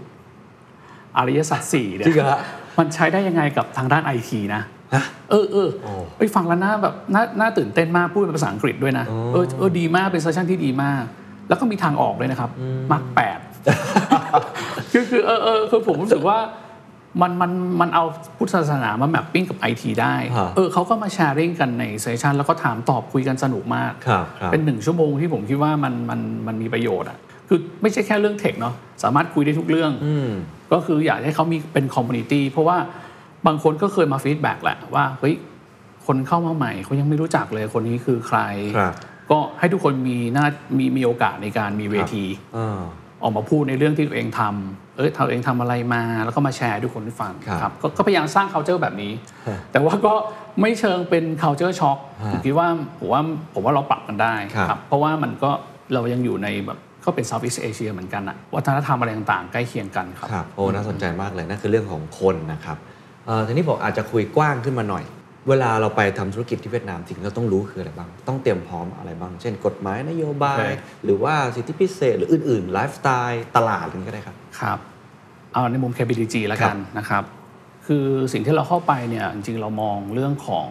[1.18, 2.40] อริยสัจสี่เนี่จริงเหรอฮะ
[2.80, 4.62] มันใช้ได้ยังไงกับทางด้านไอทีนะ
[4.94, 11.04] ฮะเออเออโอ้ไปฟังแล้วน่าแบบน่าน่าตื่นเต้นมากพูดเป็นภาษาอังกฤษด้วยนะเออเออดีมากเป็น session ที่ดีมาก
[11.48, 12.50] แล้วก็มีทางออกด้วยนะครับ
[12.92, 13.40] มรรคแปด
[14.92, 16.38] คือคือเออเออคือผมรู้สึกว่า
[17.22, 17.52] มันมัน
[17.82, 18.04] มันเอา
[18.38, 27.18] พุทธศาสนามา mapping กับไอทีได้ฮะเออเขาก็มา sharing กันใน session แล้วก็ถามตอบคุยกันสนุกมากครับครับเป็นหนึ่งชั่วโมงที่ผมคิดว่ามันมันมันมีประโยชน์อะ
[27.50, 28.74] คือไม่ใช่แค่เรื่อง tech เนาะ
[29.04, 30.30] สามารถคุยได้ทุกเรื่องอืม
[30.72, 32.78] ก็คืออยากให้เขามีเป็น community เพราะว่า
[33.48, 35.36] บางคนก็เคยมา feedback แหละว่าเฮ้ย
[36.06, 38.40] คนเข้ามาใหม่เขายังไม่รู้จักเลยคนนี้คือใคร
[38.78, 38.94] ครับ
[39.32, 40.46] ก็ให้ทุกคนมีหน้า
[40.78, 42.26] มีมีโอกาสในการมีเวที
[42.58, 42.80] อ่า
[43.24, 49.12] ออกมาพูดในเรื่องที่ตัวเองทำ เอ้ยตัวเองทำอะไรมาแล้วก็มาแชร์ให้ทุกคนได้ฟังครับก็พยายามสร้าง culture แบบนี้
[49.48, 50.14] ฮะแต่ว่าก็
[50.62, 52.68] ไม่เชิงเป็น culture shock ฮะผมคิดว่า
[53.00, 53.22] ผมว่า
[53.54, 54.36] ผมว่าเราปรับกันได้
[54.70, 55.52] ครับเพราะว่ามันก็
[55.94, 62.78] เรายังอยู่ในแบบก็เป็น Southeast Asia เหมือนกันอะวัฒนธรรมอะไรต่างๆ ใกล้เคียงกันครับครับโอ้น่าสนใจมากเลยนั่นคือเรื่องของคนนะครับ
[63.26, 65.04] เอ่อทีนี้ผมอาจจะคุยกว้างขึ้นมาหน่อย
[65.50, 70.72] เวลาเราไปทำธุรกิจที่เวียดนามสิ่งที่เราต้องรู้คืออะไรบ้าง ต้องเตรียมพร้อมอะไรบ้าง เช่น กฎหมายนโยบายโอเค
[71.04, 74.80] หรือว่าสิทธิพิเศษ หรืออื่นๆไลฟ์สไตล์ตลาดอะไรก็ได้ครับ ครับ
[75.54, 77.24] เอาในมุม KPDG แล้วกันนะครับ
[77.88, 80.70] คือสิ่งที่เราเข้าไปเนี่ยจริงๆเรามองเรื่องของ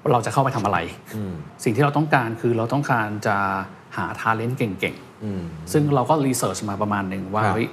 [0.00, 0.78] ว่าเราจะเข้าไปทำอะไร
[1.16, 3.36] อืมสิ่งที่เราต้องการคือเราต้องการจะ
[3.96, 7.68] หาทาเลนต์เก่งอืมๆซึ่งเราก็รีเสิร์ชมาประมาณหนึ่งว่าครับเฮ้ย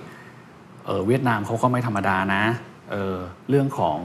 [0.85, 2.43] เอ่อเวียดนามเขาก็ไม่ธรรมดานะ
[2.91, 3.17] เออ
[3.49, 3.99] เรื่องของ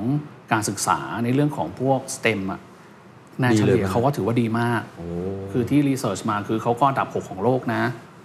[0.53, 2.61] การศึกษาในเรื่องของพวก STEM อะ
[3.41, 5.07] น่าดีเฉเลยลี่ยไหมเขาก็ถือว่าดีมากโอ้
[5.53, 7.83] คือที่รีเสิร์ชมาคือเขาก็อันดับ 6 ของโลกนะ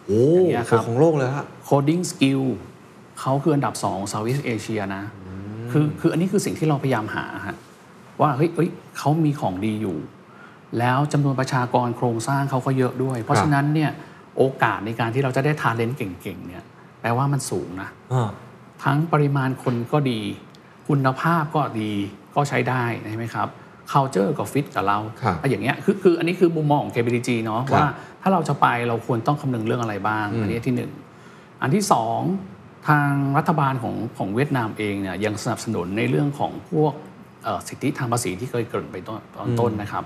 [0.07, 2.43] โอ้อย่างเงี้ยครับของโลกเลยฮะ coding skill
[3.19, 5.03] เขาคืออันดับ2ของ Southeast Asia นะ
[5.71, 7.55] คือคืออันนี้คือสิ่งที่เราพยายามหาฮะ
[8.21, 9.97] ว่าเฮ้ยเฮ้ยเขามีของดีอยู่
[10.79, 13.91] แล้วจำนวนประชากรโครงสร้างเขาก็เยอะด้วย เพราะครับฉะนั้นเนี่ย
[14.37, 16.63] โอกาสในการที่เราจะได้ทาเลนต์เก่งๆเนี่ย
[17.01, 18.29] แปลว่ามันสูงนะอ่า
[18.83, 20.21] ทั้งปริมาณคนก็ดี
[20.87, 21.91] คุณภาพก็ดี
[22.35, 23.47] ก็ใช้ได้ใช่ไหมครับ
[23.91, 27.87] culture ก็ฟิตกับเราครับอะอย่างเงี้ยคือคืออันนี้คือมุมมองของ KPDG เนาะครับว่า
[28.21, 30.91] ถ้าเราจะไปเราควรต้องคำนึงเรื่องอะไรบ้าง อันนี้ที่หนึ่ง
[31.61, 32.19] อันที่สอง
[32.87, 36.93] ทางรัฐบาลของของเวียดนามเองเนี่ยยังสนับสนุนในเรื่องของพวก
[37.43, 40.03] เอ่อสิทธิทางภาษีที่เคยเกริ่นไปตอนตอนต้นนะครับ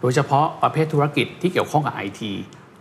[0.00, 2.32] โดยเฉพาะประเภทธุรกิจที่เกี่ยวข้องกับไอที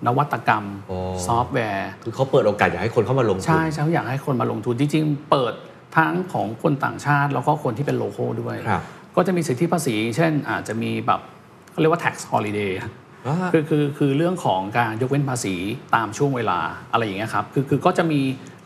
[0.06, 5.54] นวัตกรรมโอ้ซอฟต์แวร์ คือเขาเปิดโอกาสอยากให้คนเข้ามาลงทุน ใช่ใช่เขาอยากให้คนมาลงทุน จริง ๆ เปิด
[5.98, 8.84] ทั้งของคนต่างชาติแล้วก็คนที่เป็น local ด้วยครับ
[9.16, 11.22] ก็จะมีสิทธิภาษี เช่นอาจจะมีแบบ
[11.72, 12.72] เขาเรียกว่า tax holiday
[13.28, 15.56] อ่าคือคือคือเรื่องของการยกเว้นภาษี
[15.96, 16.60] ตามช่วงเวลา
[16.92, 18.20] อะไรอย่างเงี้ยครับคือคือก็จะมี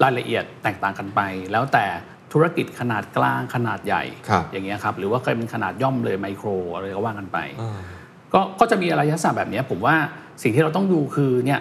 [0.04, 1.20] รายละเอียดแตกต่างกันไป
[1.52, 1.86] แล้วแต่
[2.34, 7.80] ธุรกิจขนาดกลางขนาดใหญ่ครับอย่างเงี้ยครับหรือว่าเคยเป็นขนาดย่อมเลยไมโครอะไรก็ว่ากันไปอ่า
[8.34, 9.96] ก็ก็จะมีอะไรลักษณะแบบเนี้ยผมว่า
[10.44, 11.60] สิ่งที่เราต้องดูคือเนี่ย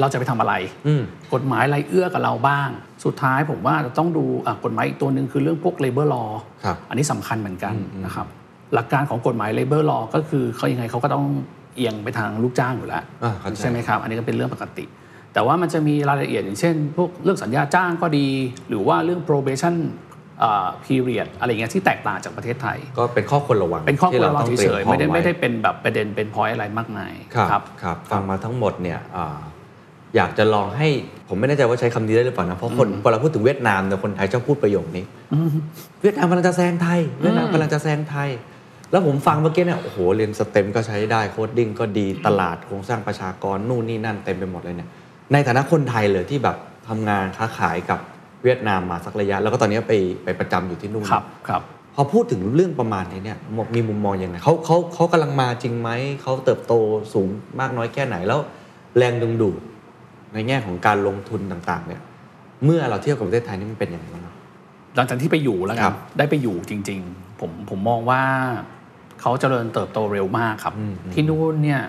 [0.00, 0.54] เราจะไปทำอะไร
[0.86, 1.02] อืม
[1.34, 2.68] กฎหมายอะไรเอื้อกับเราบ้าง
[3.04, 6.30] สุดท้ายผมว่าจะต้องดูอะกฎหมายอีกตัวหนึ่งคือเรื่องพวก labor law
[6.64, 7.74] ครับอันนี้สำคัญเหมือนกัน
[8.04, 8.26] นะครับ
[8.74, 11.24] หลักการของกฎหมาย labor law ก็คือเขายังไงเขาก็ต้อง
[11.76, 14.84] เอียงไปทางลูกจ้างอยู่แล้วอ่าเข้าใจใช่ไหมครับ อันนี้ก็เป็นเรื่องปกติ
[15.34, 18.28] แต่ว่ามันจะมีรายละเอียดอย่างเช่น พวกเรื่องสัญญาจ้างก็ดี
[18.68, 19.74] หรือว่าเรื่อง probation
[20.42, 29.00] อ่า period อะไรอย่างเงี้ยที่แตกต่างจากประเทศไทย ก็เป็นข้อควรระวังเป็นข้อควรที่ระวังต้องเฉยๆไม่ได้ตรีพร้อไม่ได้ว้เป็นแบบประเด็นเป็น point อะไรมากมายครับครับ ฟังมาทั้งหมดเนี่ย
[30.14, 30.88] อ่าอยากจะลองให้
[31.28, 35.04] ผมไม่แน่ใจว่าใช้คำนี้ได้หรือเปล่านะเพราะคนเวลาพูดถึงเวียดนามเนี่ยคนไทยชอบพูดประโยคนี้
[36.02, 38.28] เวียดนามกำลังจะแซงไทยเวียดนามกำลังจะแซงไทย
[38.90, 44.88] แล้วผมฟังเมื่อกี้เนี่ยโอ้โหเรียน STEM ก็ใช้ได้ coding ก็ดีตลาดโครงสร้างประชากรนู่นนี่นั่นเต็มไปหมดเลยเนี่ย
[45.32, 46.56] ในฐานะคนไทยเลยที่แบบ
[46.88, 47.98] ทำงานค้าขายกับ
[48.44, 49.92] เวียดนามมาสักระยะ แล้วก็ตอนนี้ไป
[50.24, 51.62] ไปประจำอยู่ที่นู่นครับครับ
[51.94, 53.38] พอพูดถึงเรื่องประมาณนี้เนี่ย
[53.74, 55.90] มีมุมมองยังไงเขาเขาเขากำลังมาจริงไหม
[56.22, 56.72] เขาเติบโต
[57.14, 57.28] สูง
[57.60, 58.40] มากน้อยแค่ไหนแล้ว
[58.98, 59.60] แรงดึงดูด
[60.34, 62.02] ในแง่ของการลงทุนต่างๆเนี่ย
[62.64, 64.34] เมื่อเราเทียบกับประเทศไทยนี่มันเป็นยังไงบ้างครับ
[64.96, 68.22] หลังจากที่ไปอยู่แล้วกัครันบได้ไปอยู่จริง ๆ ผมผมมองว่า
[69.20, 71.82] เขาเจริญเติบโตเร็วมากครับอืมที่นู่นเนี่ย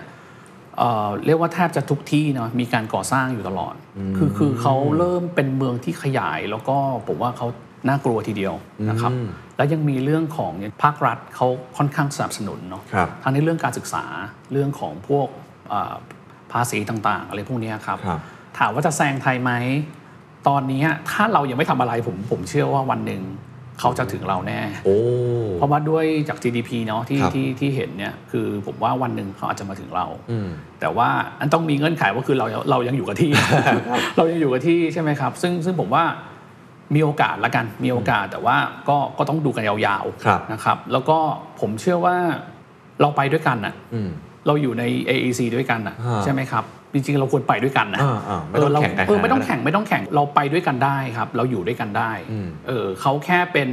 [0.78, 3.74] เอ่อเรียกว่าแทบจะทุกที่เนาะมีการก่อสร้างอยู่ตลอด
[4.16, 6.76] คือคือเขาเริ่มเป็นเมืองที่ขยายแล้วก็
[7.08, 7.46] ผมว่าเขา
[7.88, 8.54] น่ากลัวทีเดียว
[8.88, 9.26] นะครับอืม
[9.56, 10.52] แล้วยังมีเรื่องของ
[10.82, 14.04] ภาครัฐเขาค่อนข้างสนับสนุนเนาะครับทั้งในเรื่องการศึกษา
[14.52, 15.28] เรื่องของพวก
[15.72, 15.94] อ่า
[16.52, 18.20] ภาษีต่างๆ อะไรพวกเนี้ยครับครับ
[18.58, 19.52] ถามว่าจะแซงไทยไหม
[20.48, 23.22] ตอนนี้ถ้าเรายังไม่ทำอะไรผมผมเชื่อว่าวันหนึ่ง
[23.80, 24.96] เขาจะถึงเราแน่โอ้
[25.54, 30.48] เพราะว่าด้วยจาก GDP เนาะที่ครับที่ที่เห็นเนี่ยคือผมว่าวันหนึ่งเขาอาจจะมาถึงเราอืม
[30.80, 31.08] แต่ว่า
[31.40, 33.30] อันต้องมีเงื่อนไขว่าคือเราเรายังอยู่กับที่
[34.16, 36.04] เรายังอยู่กับที่ใช่ไหมครับ ซึ่งซึ่งผมว่า
[36.94, 38.56] มีโอกาสละกันมีโอกาสแต่ว่า
[38.88, 41.18] ก็ก็ต้องดูกันยาวครับๆนะครับ แล้วก็
[41.60, 42.16] ผมเชื่อว่า
[43.00, 44.08] เราไปด้วยกันน่ะอืม
[44.46, 53.68] เราอยู่ใน AEC ด้วยกันน่ะอ่าใช่ไหมครับ จริงๆเราควรไปด้วยกันนะอ่าอ่าไม่ต้องเเราแข่งกันเออไม่ต้องขนาดนั้นแข่งไม่ต้องแข่งเราไปด้วยกันได้ครับ เราอยู่ด้วยกันได้อืมเออเขาแค่เป็น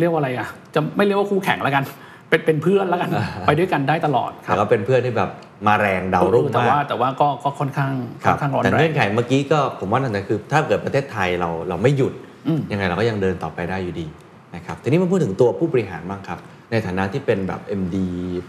[0.00, 1.84] เรียกว่าอะไรอะจะไม่เรียกว่าคู่แข่งแล้วกัน
[2.28, 3.10] เป็นเป็นเพื่อนแล้วกัน
[3.46, 5.30] ไปด้วยกันได้ตลอดคแต่รับก็เป็นเพื่อนที่แบบ
[5.66, 7.92] มาแรงดาวรุ่งเออแต่มาว่ากแต่ว่าก็ก็ค่อนข้าง
[8.24, 12.12] คค่รัอบนข้างร้อนแต่แรเงื่องนไขเมื่อกี้ก็ผมว่านั่นนะคือ ถ้าเกิดประเทศไทยเราเราไม่หยุด
[12.46, 14.06] อืมยังไงเราก็ยังเดินต่อไปได้อยู่ดี
[14.54, 16.38] นะครับทีนี้มาพูดถึงตัวผู้บริหารบ้างครับ
[16.70, 17.96] ในฐานะที่เป็นแบบ MD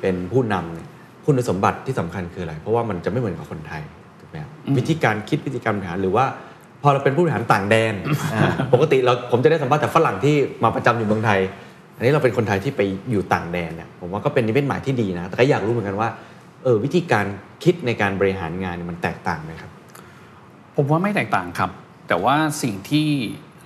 [0.01, 0.87] เป็นผู้นำเนี่ย
[1.27, 3.81] คุณสมบัติที่สำคัญคืออะไร เพราะว่ามันจะไม่เหมือนกับคนไทย
[4.19, 6.25] ถูกไหมครับวิธีการคิดวิธีการบริหารหรือว่า
[6.81, 7.93] พอเราเป็นผู้บริหารต่างแดน
[8.33, 11.39] อ่าปกติเราผมจะได้สัมภาษณ์จากฝรั่งที่มาประจำอยู่เมืองไทย
[11.95, 16.09] อันนี้เราเป็นคนไทยที่ไปอยู่ต่างแดนเนี่ยผมว่าก็เป็นนิมิตหมายที่ดีนะ แต่ก็อยากรู้เหมือนกันว่า
[16.63, 17.25] เออวิธีการ
[17.63, 19.71] คิดในการบริหารงานเนี่ยมันแตกต่างไหมครับ
[20.75, 21.69] ผมว่าไม่แตกต่างครับ
[22.07, 23.07] แต่ว่าสิ่งที่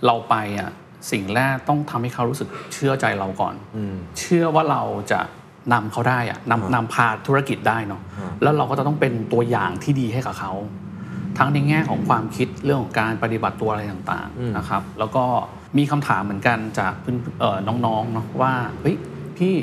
[0.06, 0.72] เราไปอะ
[1.12, 5.20] สิ่งแรกต้องทำให้เขารู้สึกเชื่อใจเราก่อนอืมเชื่อว่าเราจะ
[5.74, 8.02] นำเขาได้อะนำนำพาธุรกิจได้เนาะ
[8.42, 10.52] แล้วเราก็จะต้องเป็นตัวอย่างที่ดีให้กับเขา
[11.38, 15.24] ทั้งในแง่ของความคิดเรื่องของการปฏิบัติตัวอะไรต่างอืมๆนะครับ แล้วก็
[15.78, 18.96] มีคำถามเหมือนกันจากเพื่อนเอ่อน้องๆเนาะว่าเฮ้ย
[19.38, 19.56] พี่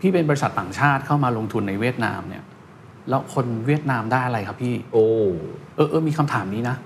[0.00, 2.44] พี่เป็นบริษัทต่างชาติเข้ามาลงทุนในเวียดนามเนี่ย
[3.08, 5.04] แล้วคนเวียดนามได้อะไรครับพี่ โอ้
[5.76, 6.76] เออเออมีคำถามนี้นะ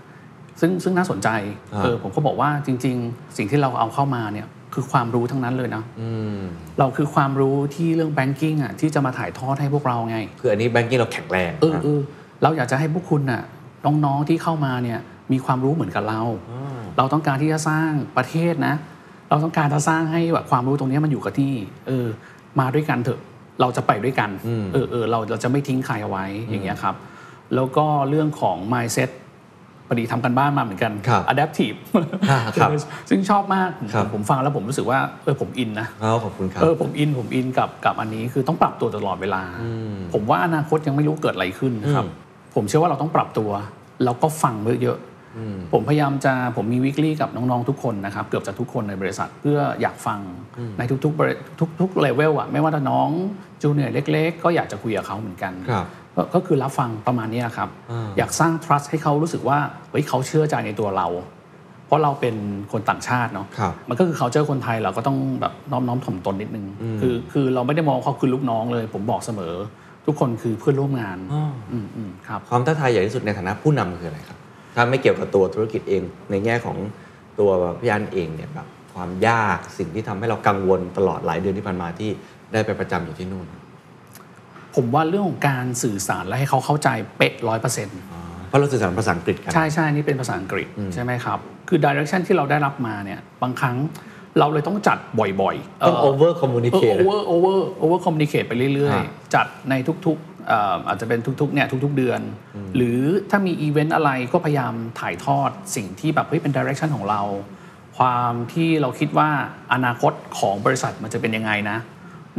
[0.61, 1.29] ซึ่งซึ่งน่าสนใจ
[1.73, 6.41] ครับเออผมก็บอกว่าจริง ๆ สิ่งที่เราเอาเข้ามาเนี่ย คือความรู้ทั้งนั้นเลยนะอืม
[6.79, 12.01] เราคือความรู้ที่เรื่องแบงกิ้งอะที่จะมาถ่ายทอดให้พวกเราไงคืออันนี้แบงกิ้งเราแข็งแรงเออนะเออ
[12.43, 13.43] เราอยากจะให้พวกคุณน่ะ
[13.85, 14.99] น้องๆที่เข้ามาเนี่ย
[15.33, 16.21] มีความรู้เหมือนกับเรา
[16.97, 18.75] เราต้องการที่จะสร้างประเทศนะ
[19.31, 21.53] เราต้องการจะสร้างให้แบบความรู้ตรงเนี้ยมันอยู่กับที่
[21.87, 22.07] เออ
[22.61, 23.21] มาด้วยกันเถอะ
[23.61, 26.95] เราจะไปด้วยกันอืมเออเออเราเราจะไม่ทิ้งใครเอาไว้อย่างเงี้ยครับ
[27.55, 29.11] แล้วก็เรื่องของ mindset
[29.91, 31.77] พอดีทำกันบ้านมาเหมือนกันครับ adaptive
[32.31, 32.71] อ่าครับ
[33.11, 39.43] ซึ่งชอบมากครับผมฟังแล้วผมรู้สึกว่าเออผมอินนะเอาขอบคุณครับเออผมอินผมอินกับกับอันนี้คือต้องปรับตัวตลอดเวลา
[40.13, 42.13] ผมว่าอนาคตยังไม่รู้เกิดอะไรขึ้นนะครับอื
[42.53, 43.51] มผมเชื่อว่าเราต้องปรับตัว
[44.05, 50.21] แล้วก็ฟังเยอะๆผมพยายามจะผมมีวิกฤตกับน้องๆทุกคนนะครับ เกือบจะทุกคนในบริษัทเพื่ออยากฟัง
[50.79, 51.35] ในทุกๆบริ
[51.81, 53.09] ทุกๆเลเวลอะไม่ว่าจะน้อง
[53.63, 59.59] จูเนียร์เล็ก ๆ ก็อยากจะคุยกับเขาเหมือนกันครับ ก็ก็คือรับฟังประมาณเนี้ยครับอ่าอยากสร้าง trust ให้เขารู้สึกว่า
[59.91, 61.09] เฮ้ยเขาเชื่อใจในตัวเรา
[61.87, 62.37] เพราะเราเป็น
[62.73, 66.67] คนต่างชาติเนาะครับมันก็คือเขาเจอคนไทยเราก็ต้องแบบน้อมน้อมถ่อมตนนิดนึง
[67.01, 69.55] คือคือเราไม่ได้มองเขาคือลูกน้องเลย ผมบอกเสมอ
[70.07, 71.43] ทุกคนคือเพื่อนร่วมงานอ๋อ
[71.73, 74.39] อืมอืมครับความท้าทายใหญ่ที่สุดในฐานะผู้นำคืออะไรครับ
[74.75, 76.77] ถ้าไม่เกี่ยวกับตัวธุรกิจเองในแง่ของ
[77.39, 82.11] ตัวพี่อันเองเนี่ยแบบความยากสิ่งที่ทำให้เรากังวลตลอดหลายเดือนที่ผ่านมาที่
[82.53, 83.47] ได้ไปประจำอยู่ที่นู่น
[84.77, 87.99] ผมว่าเรื่องของการสื่อสารและให้เขาเข้าใจเป๊ะร้อยเปอร์เซ็นต์
[88.49, 93.77] เพราะเราสื่อสารภาษาอังกฤษกันใช่ใช่นี่เป็นภาษาอังกฤษใช่ไหมครับ คือดิเรกชันที่เราได้รับมาเนี่ยบางครั้ง
[94.39, 99.75] เราเลยต้องจัดบ่อยๆ ต้อง over เออ communicate over over over communicate ไปเรื่อยฮะๆจัดใน
[100.07, 102.21] ทุกๆเอ่ออาจจะเป็นทุกๆ เนี่ยทุกๆ เดือน
[102.77, 107.23] หรือถ้ามีอีเวนต์อะไรก็พยายามถ่ายทอดสิ่งที่แบบเฮ้ยเป็นดิเรกชันของเรา
[107.99, 109.29] ความที่เราคิดว่า
[109.73, 111.79] อนาคตของบริษัทมันจะเป็นยังไงนะ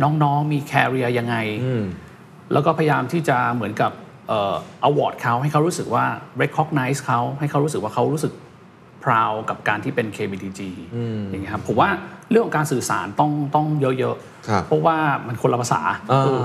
[0.04, 1.84] น้องๆ มีแคริเอร์ยังไงอืม
[2.53, 3.91] แล้วก็พยายามที่จะเหมือนกับ
[4.27, 4.55] เอ่อ
[4.87, 6.05] award เขาให้เขารู้สึกว่า
[6.41, 8.33] recognize เขาให้เขารู้สึกว่าเขารู้สึก
[9.03, 10.61] proud กับการที่เป็น KBTG
[11.29, 11.89] อย่างเงี้ยครับผมว่า
[12.31, 14.15] เรื่องของการสื่อสารต้องต้องเยอะ
[14.47, 16.43] ครับๆเพราะว่ามันคนละภาษาอ่าเออ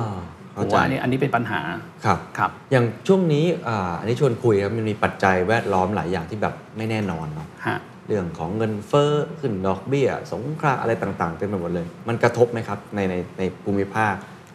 [0.57, 1.61] ผเข้าใจว่าอันนี้อันนี้เป็นปัญหา
[2.05, 14.15] ครับครับ อย่างช่วงนี้อ่าอันนี้ชวนคุยครับมันมีปัจจัยแวดล้อมหลายอย่างที่แบบไม่แน่นอนเนาะฮะเรื่องของเงินเฟ้อขึ้นดอกเบี้ย สงครามอะไรต่างๆเต็มไปหมดเลย มันกระทบไหมครับในในในภูมิภาค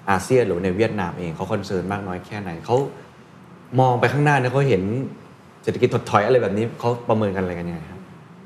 [0.09, 2.77] อาเซียนหรือในเวียดนามเองเขา concern มากน้อยแค่ไหนเขา
[3.79, 4.83] มองไปข้างหน้าเนี่ยเขาเห็น
[5.63, 7.99] เศรษฐกิจถดถอยอะไรแบบนี้เขาประเมินกันอะไรกันยังไงครับ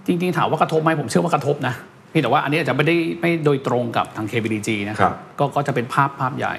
[0.07, 1.73] จริงๆถามว่ากระทบไหมผมเชื่อว่ากระทบนะ
[2.09, 6.55] เพี่แต่ว่าอันนี้อาจจะไม่ได้ไม่โดยตรงกับทาง KBDG นะคครัรับบก็ก็จะเป็นภาพภาพใหญ่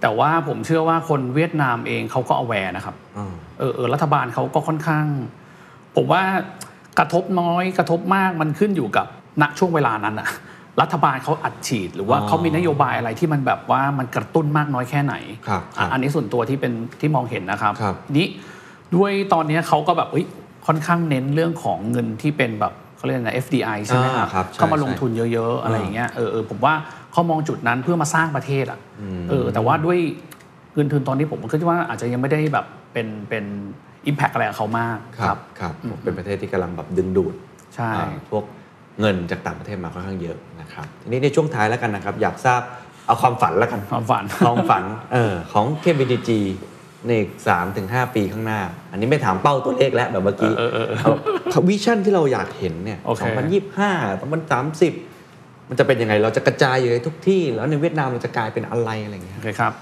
[0.00, 5.06] แต่ว่าผมเชื่อว่าคนเวียดนามเองเขาก็ aware นะครับอ่าเออเออรัฐบาลเขาก็ค่อนข้าง
[5.96, 6.22] ผมว่า
[6.98, 9.06] กระทบน้อยกระทบมากมันขึ้นอยู่กับ
[9.42, 10.28] ณช่วงเวลานั้นอะ
[10.80, 15.14] รัฐบาลเขาอัดฉีด หรือว่าอ๋อเขามีนโยบายอะไรที่มันแบบว่ามันกระตุ้นมากน้อยแค่ไหน
[15.48, 18.26] ครับอะครับอันนี้ส่วนตัวที่เป็นที่มองเห็นนะครับครับนี้
[18.96, 20.26] ด้วยตอนนี้เขาก็แบบเอ้ย
[20.66, 26.74] ค่อนข้างเน้นเรื่องของเงินที่เป็นแบบเขาเรียกนะ FDI ใช่ไหมอ่าครับใช่เข้ามาลงใช่ทุนเยอะๆ อะไรอย่างเงี้ยเออเออผมว่า
[27.12, 28.78] เขามองจุดนั้นเพื่อมาสร้างประเทศอะ
[29.30, 29.98] เออแต่ว่าด้วย
[30.74, 33.44] เงินทุนตอนนี้ผมก็คิดว่าอาจจะยังไม่ได้แบบเป็นเป็น
[34.06, 37.34] อิมแพกอะไรกับเขามากครับครับเป็นประเทศที่กำลังแบบดึงดูด
[37.74, 38.44] ใช่อ่าพวก
[39.00, 42.60] เงินจากต่างประเทศมาค่อนข้างเยอะนะครับทีนี้ในช่วงท้ายแล้วกันนะครับ อยากทราบ
[43.06, 46.30] เอาความฝันแล้วกันความฝันความฝันเออของ KBDG
[47.06, 48.60] ในอีกสามถึงห้าปีข้างหน้า
[48.90, 54.92] อันนี้ไม่ถามเป้าตัวเลขแล้วแบบเมื่อกี้เอาวิชั่นที่เราอยากเห็นเนี่ยโอเคสองพันยี่สิบห้าสองพันสามสิบ
[55.68, 59.72] มันจะเป็นยังไง เราจะกระจายอยู่ในทุกที่ แล้วในเวียดนามเราจะกลายเป็นอะไรอะไรอย่างเงี้ยโอเคครับ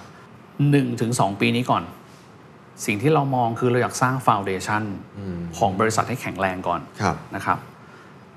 [0.71, 1.83] หนึ่งถึงสองปีนี้ก่อน
[2.87, 4.83] สิ่งที่เรามองคือเราอยากสร้างฟ u n เดชัน
[5.59, 7.59] ของบริษัทให้แข็งแรงก่อนครับนะครับ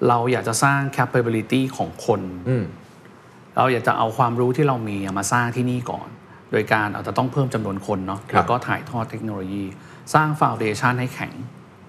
[0.08, 2.66] เราอยากจะสร้าง capability ของคนอืม
[3.58, 6.10] เราอยากจะเอาความรู้ที่เรามีมาสร้างที่นี่ก่อน
[6.52, 9.64] โดยการอาจจะต้องเพิ่มจำนวนคนเนาะครับแล้วก็ถ่ายทอดเทคโนโลยี
[10.14, 11.34] สร้างฟ u n เดชันให้แข็ง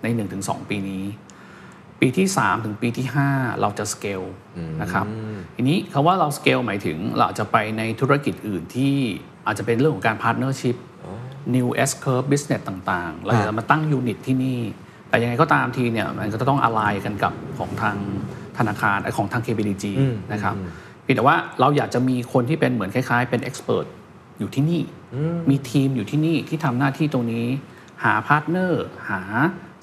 [0.02, 0.06] ใน
[0.38, 1.04] 1-2 ปีนี้
[2.00, 4.22] ปีที่ 3 ถึงปีที่ 5 เราจะสเกล
[4.82, 5.06] นะครับ
[5.56, 8.94] ทีนี้คำว่าเราสเกลหมายถึงเราอาจจะไปในธุรกิจอื่นที่
[9.46, 10.76] อาจจะเป็นเรื่องของการพาร์ n เนอร์ชิพ
[11.54, 14.60] New S Curve Business ต่างๆ เราจะมาตั้ง unit ที่นี่
[15.12, 17.96] แต่ยังไงก็ตามทีเนี่ยมันก็จะต้องอะไรกันกับของทาง
[18.58, 19.84] ธนาคารเอ่อของทาง KBTG
[20.32, 20.54] นะครับ
[21.02, 23.86] เพียงแต่ว่าเราอยากจะมีคนที่เป็นเหมือนคล้าย ๆ เป็น Expert
[24.38, 24.82] อยู่ที่นี่
[25.50, 27.46] มีทีมอยู่ที่นี่ที่ทำหน้าที่ตรงนี้
[28.04, 29.20] หา partner หา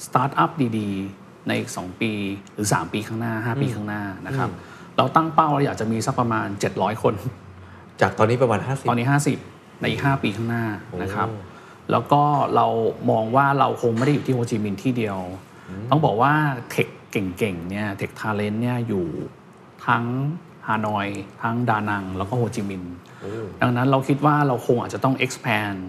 [0.05, 2.11] สตาร์ทอัพดีๆ ในอีก 2 ปี
[2.53, 4.49] หรือ 3 ปีข้างหน้า 5 ปีข้างหน้านะครับ
[4.97, 7.13] เราตั้งเป้าเราอยากจะมีสักประมาณ 700 คน
[8.01, 9.07] จากตอนนี้ประมาณ 50 ตอนนี้
[9.43, 10.63] 50 ในอีก 5 ปีข้างหน้า
[11.01, 11.27] นะครับ
[11.91, 12.21] แล้วก็
[12.55, 12.67] เรา
[13.11, 15.19] มองว่าเราคงไม่ได้อยู่ที่โฮจิมินห์ที่เดียว
[15.89, 16.33] ต้องบอกว่า
[16.71, 19.05] tech เก่งๆเนี่ย tech talent เนี่ยอยู่
[19.87, 20.03] ทั้ง
[20.67, 21.07] ฮานอย
[21.41, 22.93] ทั้งดานัง แล้วก็โฮจิมินห์
[23.61, 25.79] ดังนั้นเราคิดว่าเราคงอาจจะต้อง expand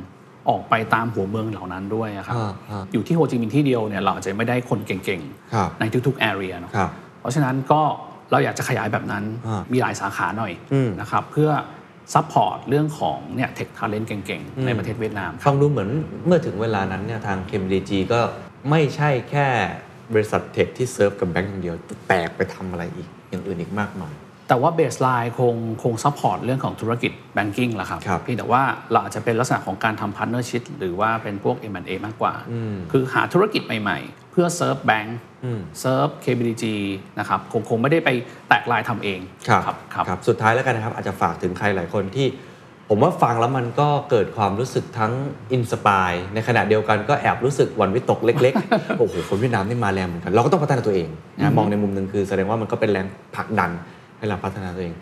[0.48, 5.22] ออกไปตามหัวเมืองเหล่านั้นด้วยอะครับอ่าอ่าอยู่ที่โฮจิมินห์ที่เดียวเนี่ยเราอาจจะไม่ได้คนเก่ง
[5.54, 7.82] ครับๆในทุกๆ area เนาะครับเพราะฉะนั้นก็
[8.30, 11.50] เราอยากจะขยายแบบนั้นอ่ามีมีหลายสาขาหน่อยอืมนะครับเพื่อ
[12.14, 15.90] support เรื่องของเนี่ย tech talent เก่งๆ ในประเทศเวียดนาม ฟังดูเหมือน
[16.26, 18.20] เมื่อถึงเวลานั้นเนี่ยทาง KBTG ก็
[18.70, 19.46] ไม่ใช่แค่
[20.12, 24.14] บริษัท tech ที่เซิร์ฟกับแบงก์อย่างเดียว แต่แตกไปทำอะไรอีก อย่างอื่นอีกมากมาย
[24.50, 32.34] แต่ว่า baseline คงคง support เรื่องของธุรกิจ banking แหละครับครับเพียงแต่ว่าเราอาจจะเป็นลักษณะของการทำพาร์ n เนอร์ชิพหรือว่าเป็นพวก M&A มากกว่า
[32.92, 35.18] คือหาธุรกิจใหม่ๆ เพื่อเซิร์ฟแบงก์
[35.80, 36.64] serve KBDG
[37.18, 38.10] นะครับคงคงไม่ได้ไป
[38.48, 42.26] แตกลายทำเองครับครับครับครับสุดท้ายแล้วกันนะครับ อาจจะฝากถึงใครหลายคนที่
[42.88, 45.12] ผมว่าฟังแล้วมันก็เกิดความรู้สึกทั้ง
[45.52, 51.08] inspire ในขณะเดียวกันก็แอบรู้สึกหวั่นวิตกเล็กๆโอ้โหคนเวียดนามนี่มาแรงเหมือนกันเราก็ต้องพัฒนาตัวเอง
[51.38, 53.70] นะมองในมุมหนึ่งคือแสดงว่ามันก็เป็นแรงผลักดัน
[54.20, 54.94] ให้เราพัฒนาตัวเอง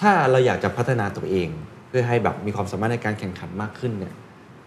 [0.00, 1.48] ถ้าเราอยากจะพัฒนาตัวเอง
[1.88, 4.14] เพื่อให้แบบมีความสามารถในการแข่งขันมากขึ้นเนี่ย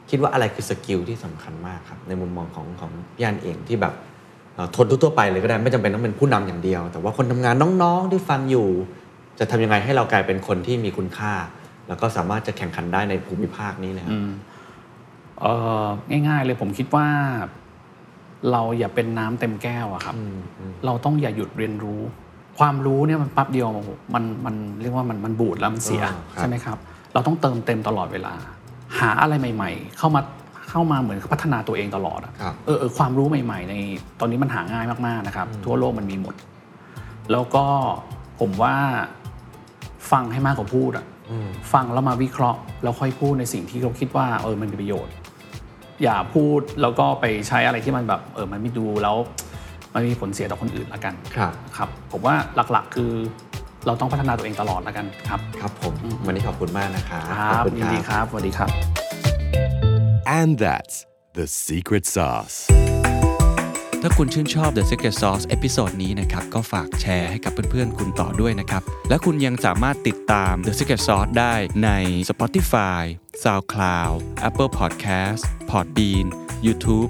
[0.09, 3.93] คิดว่าอะไรคือ skill ที่สำคัญมากครับในมุมมองของของพี่อันเองที่แบบ
[4.53, 8.67] เอ่อคนทั่วๆไปเลยก็ได้ไม่จำเป็นต้องเป็นผู้นำอย่างเดียว แต่ว่าคนทำงานน้องๆที่ฟังอยู่
[9.39, 11.33] จะทำยังไงให้เรากลายเป็นคนที่มีคุณค่า
[11.87, 14.19] แล้วก็สามารถจะแข่งขันได้ในภูมิภาคนี้เลยครับ
[15.41, 15.53] เอ่
[15.83, 15.85] อ
[16.27, 17.07] ง่าย ๆ เลยผมคิดว่า
[18.51, 20.15] เราอย่าเป็นน้ำเต็มแก้วอะครับ
[20.85, 22.01] เราต้องอย่าหยุดเรียนรู้
[22.59, 23.67] ความรู้เนี่ยมันแปั๊บเดียว
[24.13, 26.77] มันมันเรียกว่ามันมันบูดแล้วมันเสียอ่าครับใช่ไหมครับ
[27.13, 28.33] เราต้องเติมเต็มตลอดเวลา
[28.99, 30.21] หาอะไรใหม่ ๆ เข้ามา
[30.69, 33.75] เข้ามาเหมือนพัฒนาตัวเองตลอดอะครับเออเออความรู้ใหม่ ๆ ใน
[34.19, 36.35] ตอนนี้มันหาง่ายมากๆนะครับ ทั่วโลกมันมีหมด
[37.31, 37.65] แล้วก็
[38.39, 38.75] ผมว่า
[40.11, 41.05] ฟังให้มากกว่าพูดอะ
[41.73, 45.13] ฟังแล้วมาวิเคราะห์ แล้วค่อยพูดในสิ่งที่เราคิดว่าเออมันมีประโยชน์
[46.03, 49.15] อย่าพูดแล้วก็ไปใช้อะไรที่มันแบบเออมันไม่ดูแล้ว
[49.97, 52.35] มันมีผลเสียต่อคนอื่นละกันครับครับ ผมว่า
[52.71, 53.11] หลักๆคือ
[53.85, 55.93] เราต้องพัฒนาตัวเองตลอดละกันครับ ครับผม
[56.25, 58.69] วันนี้ขอบคุณมากนะครับครับขอณยินดีครับสวัสดีครับ
[60.39, 60.95] And that's
[61.37, 62.57] the secret sauce.
[64.01, 71.53] ถ้าคุณชื่นชอบ The Secret Sauce episode นี้นะครับ ก็ฝากแชร์ให้กับเพื่อนๆ คุณต่อด้วยนะครับ และคุณยังสามารถติดตาม The Secret Sauce ได้
[71.83, 71.89] ใน
[72.29, 73.01] Spotify,
[73.43, 74.15] SoundCloud,
[74.47, 76.25] Apple Podcast, Podbean,
[76.65, 77.09] YouTube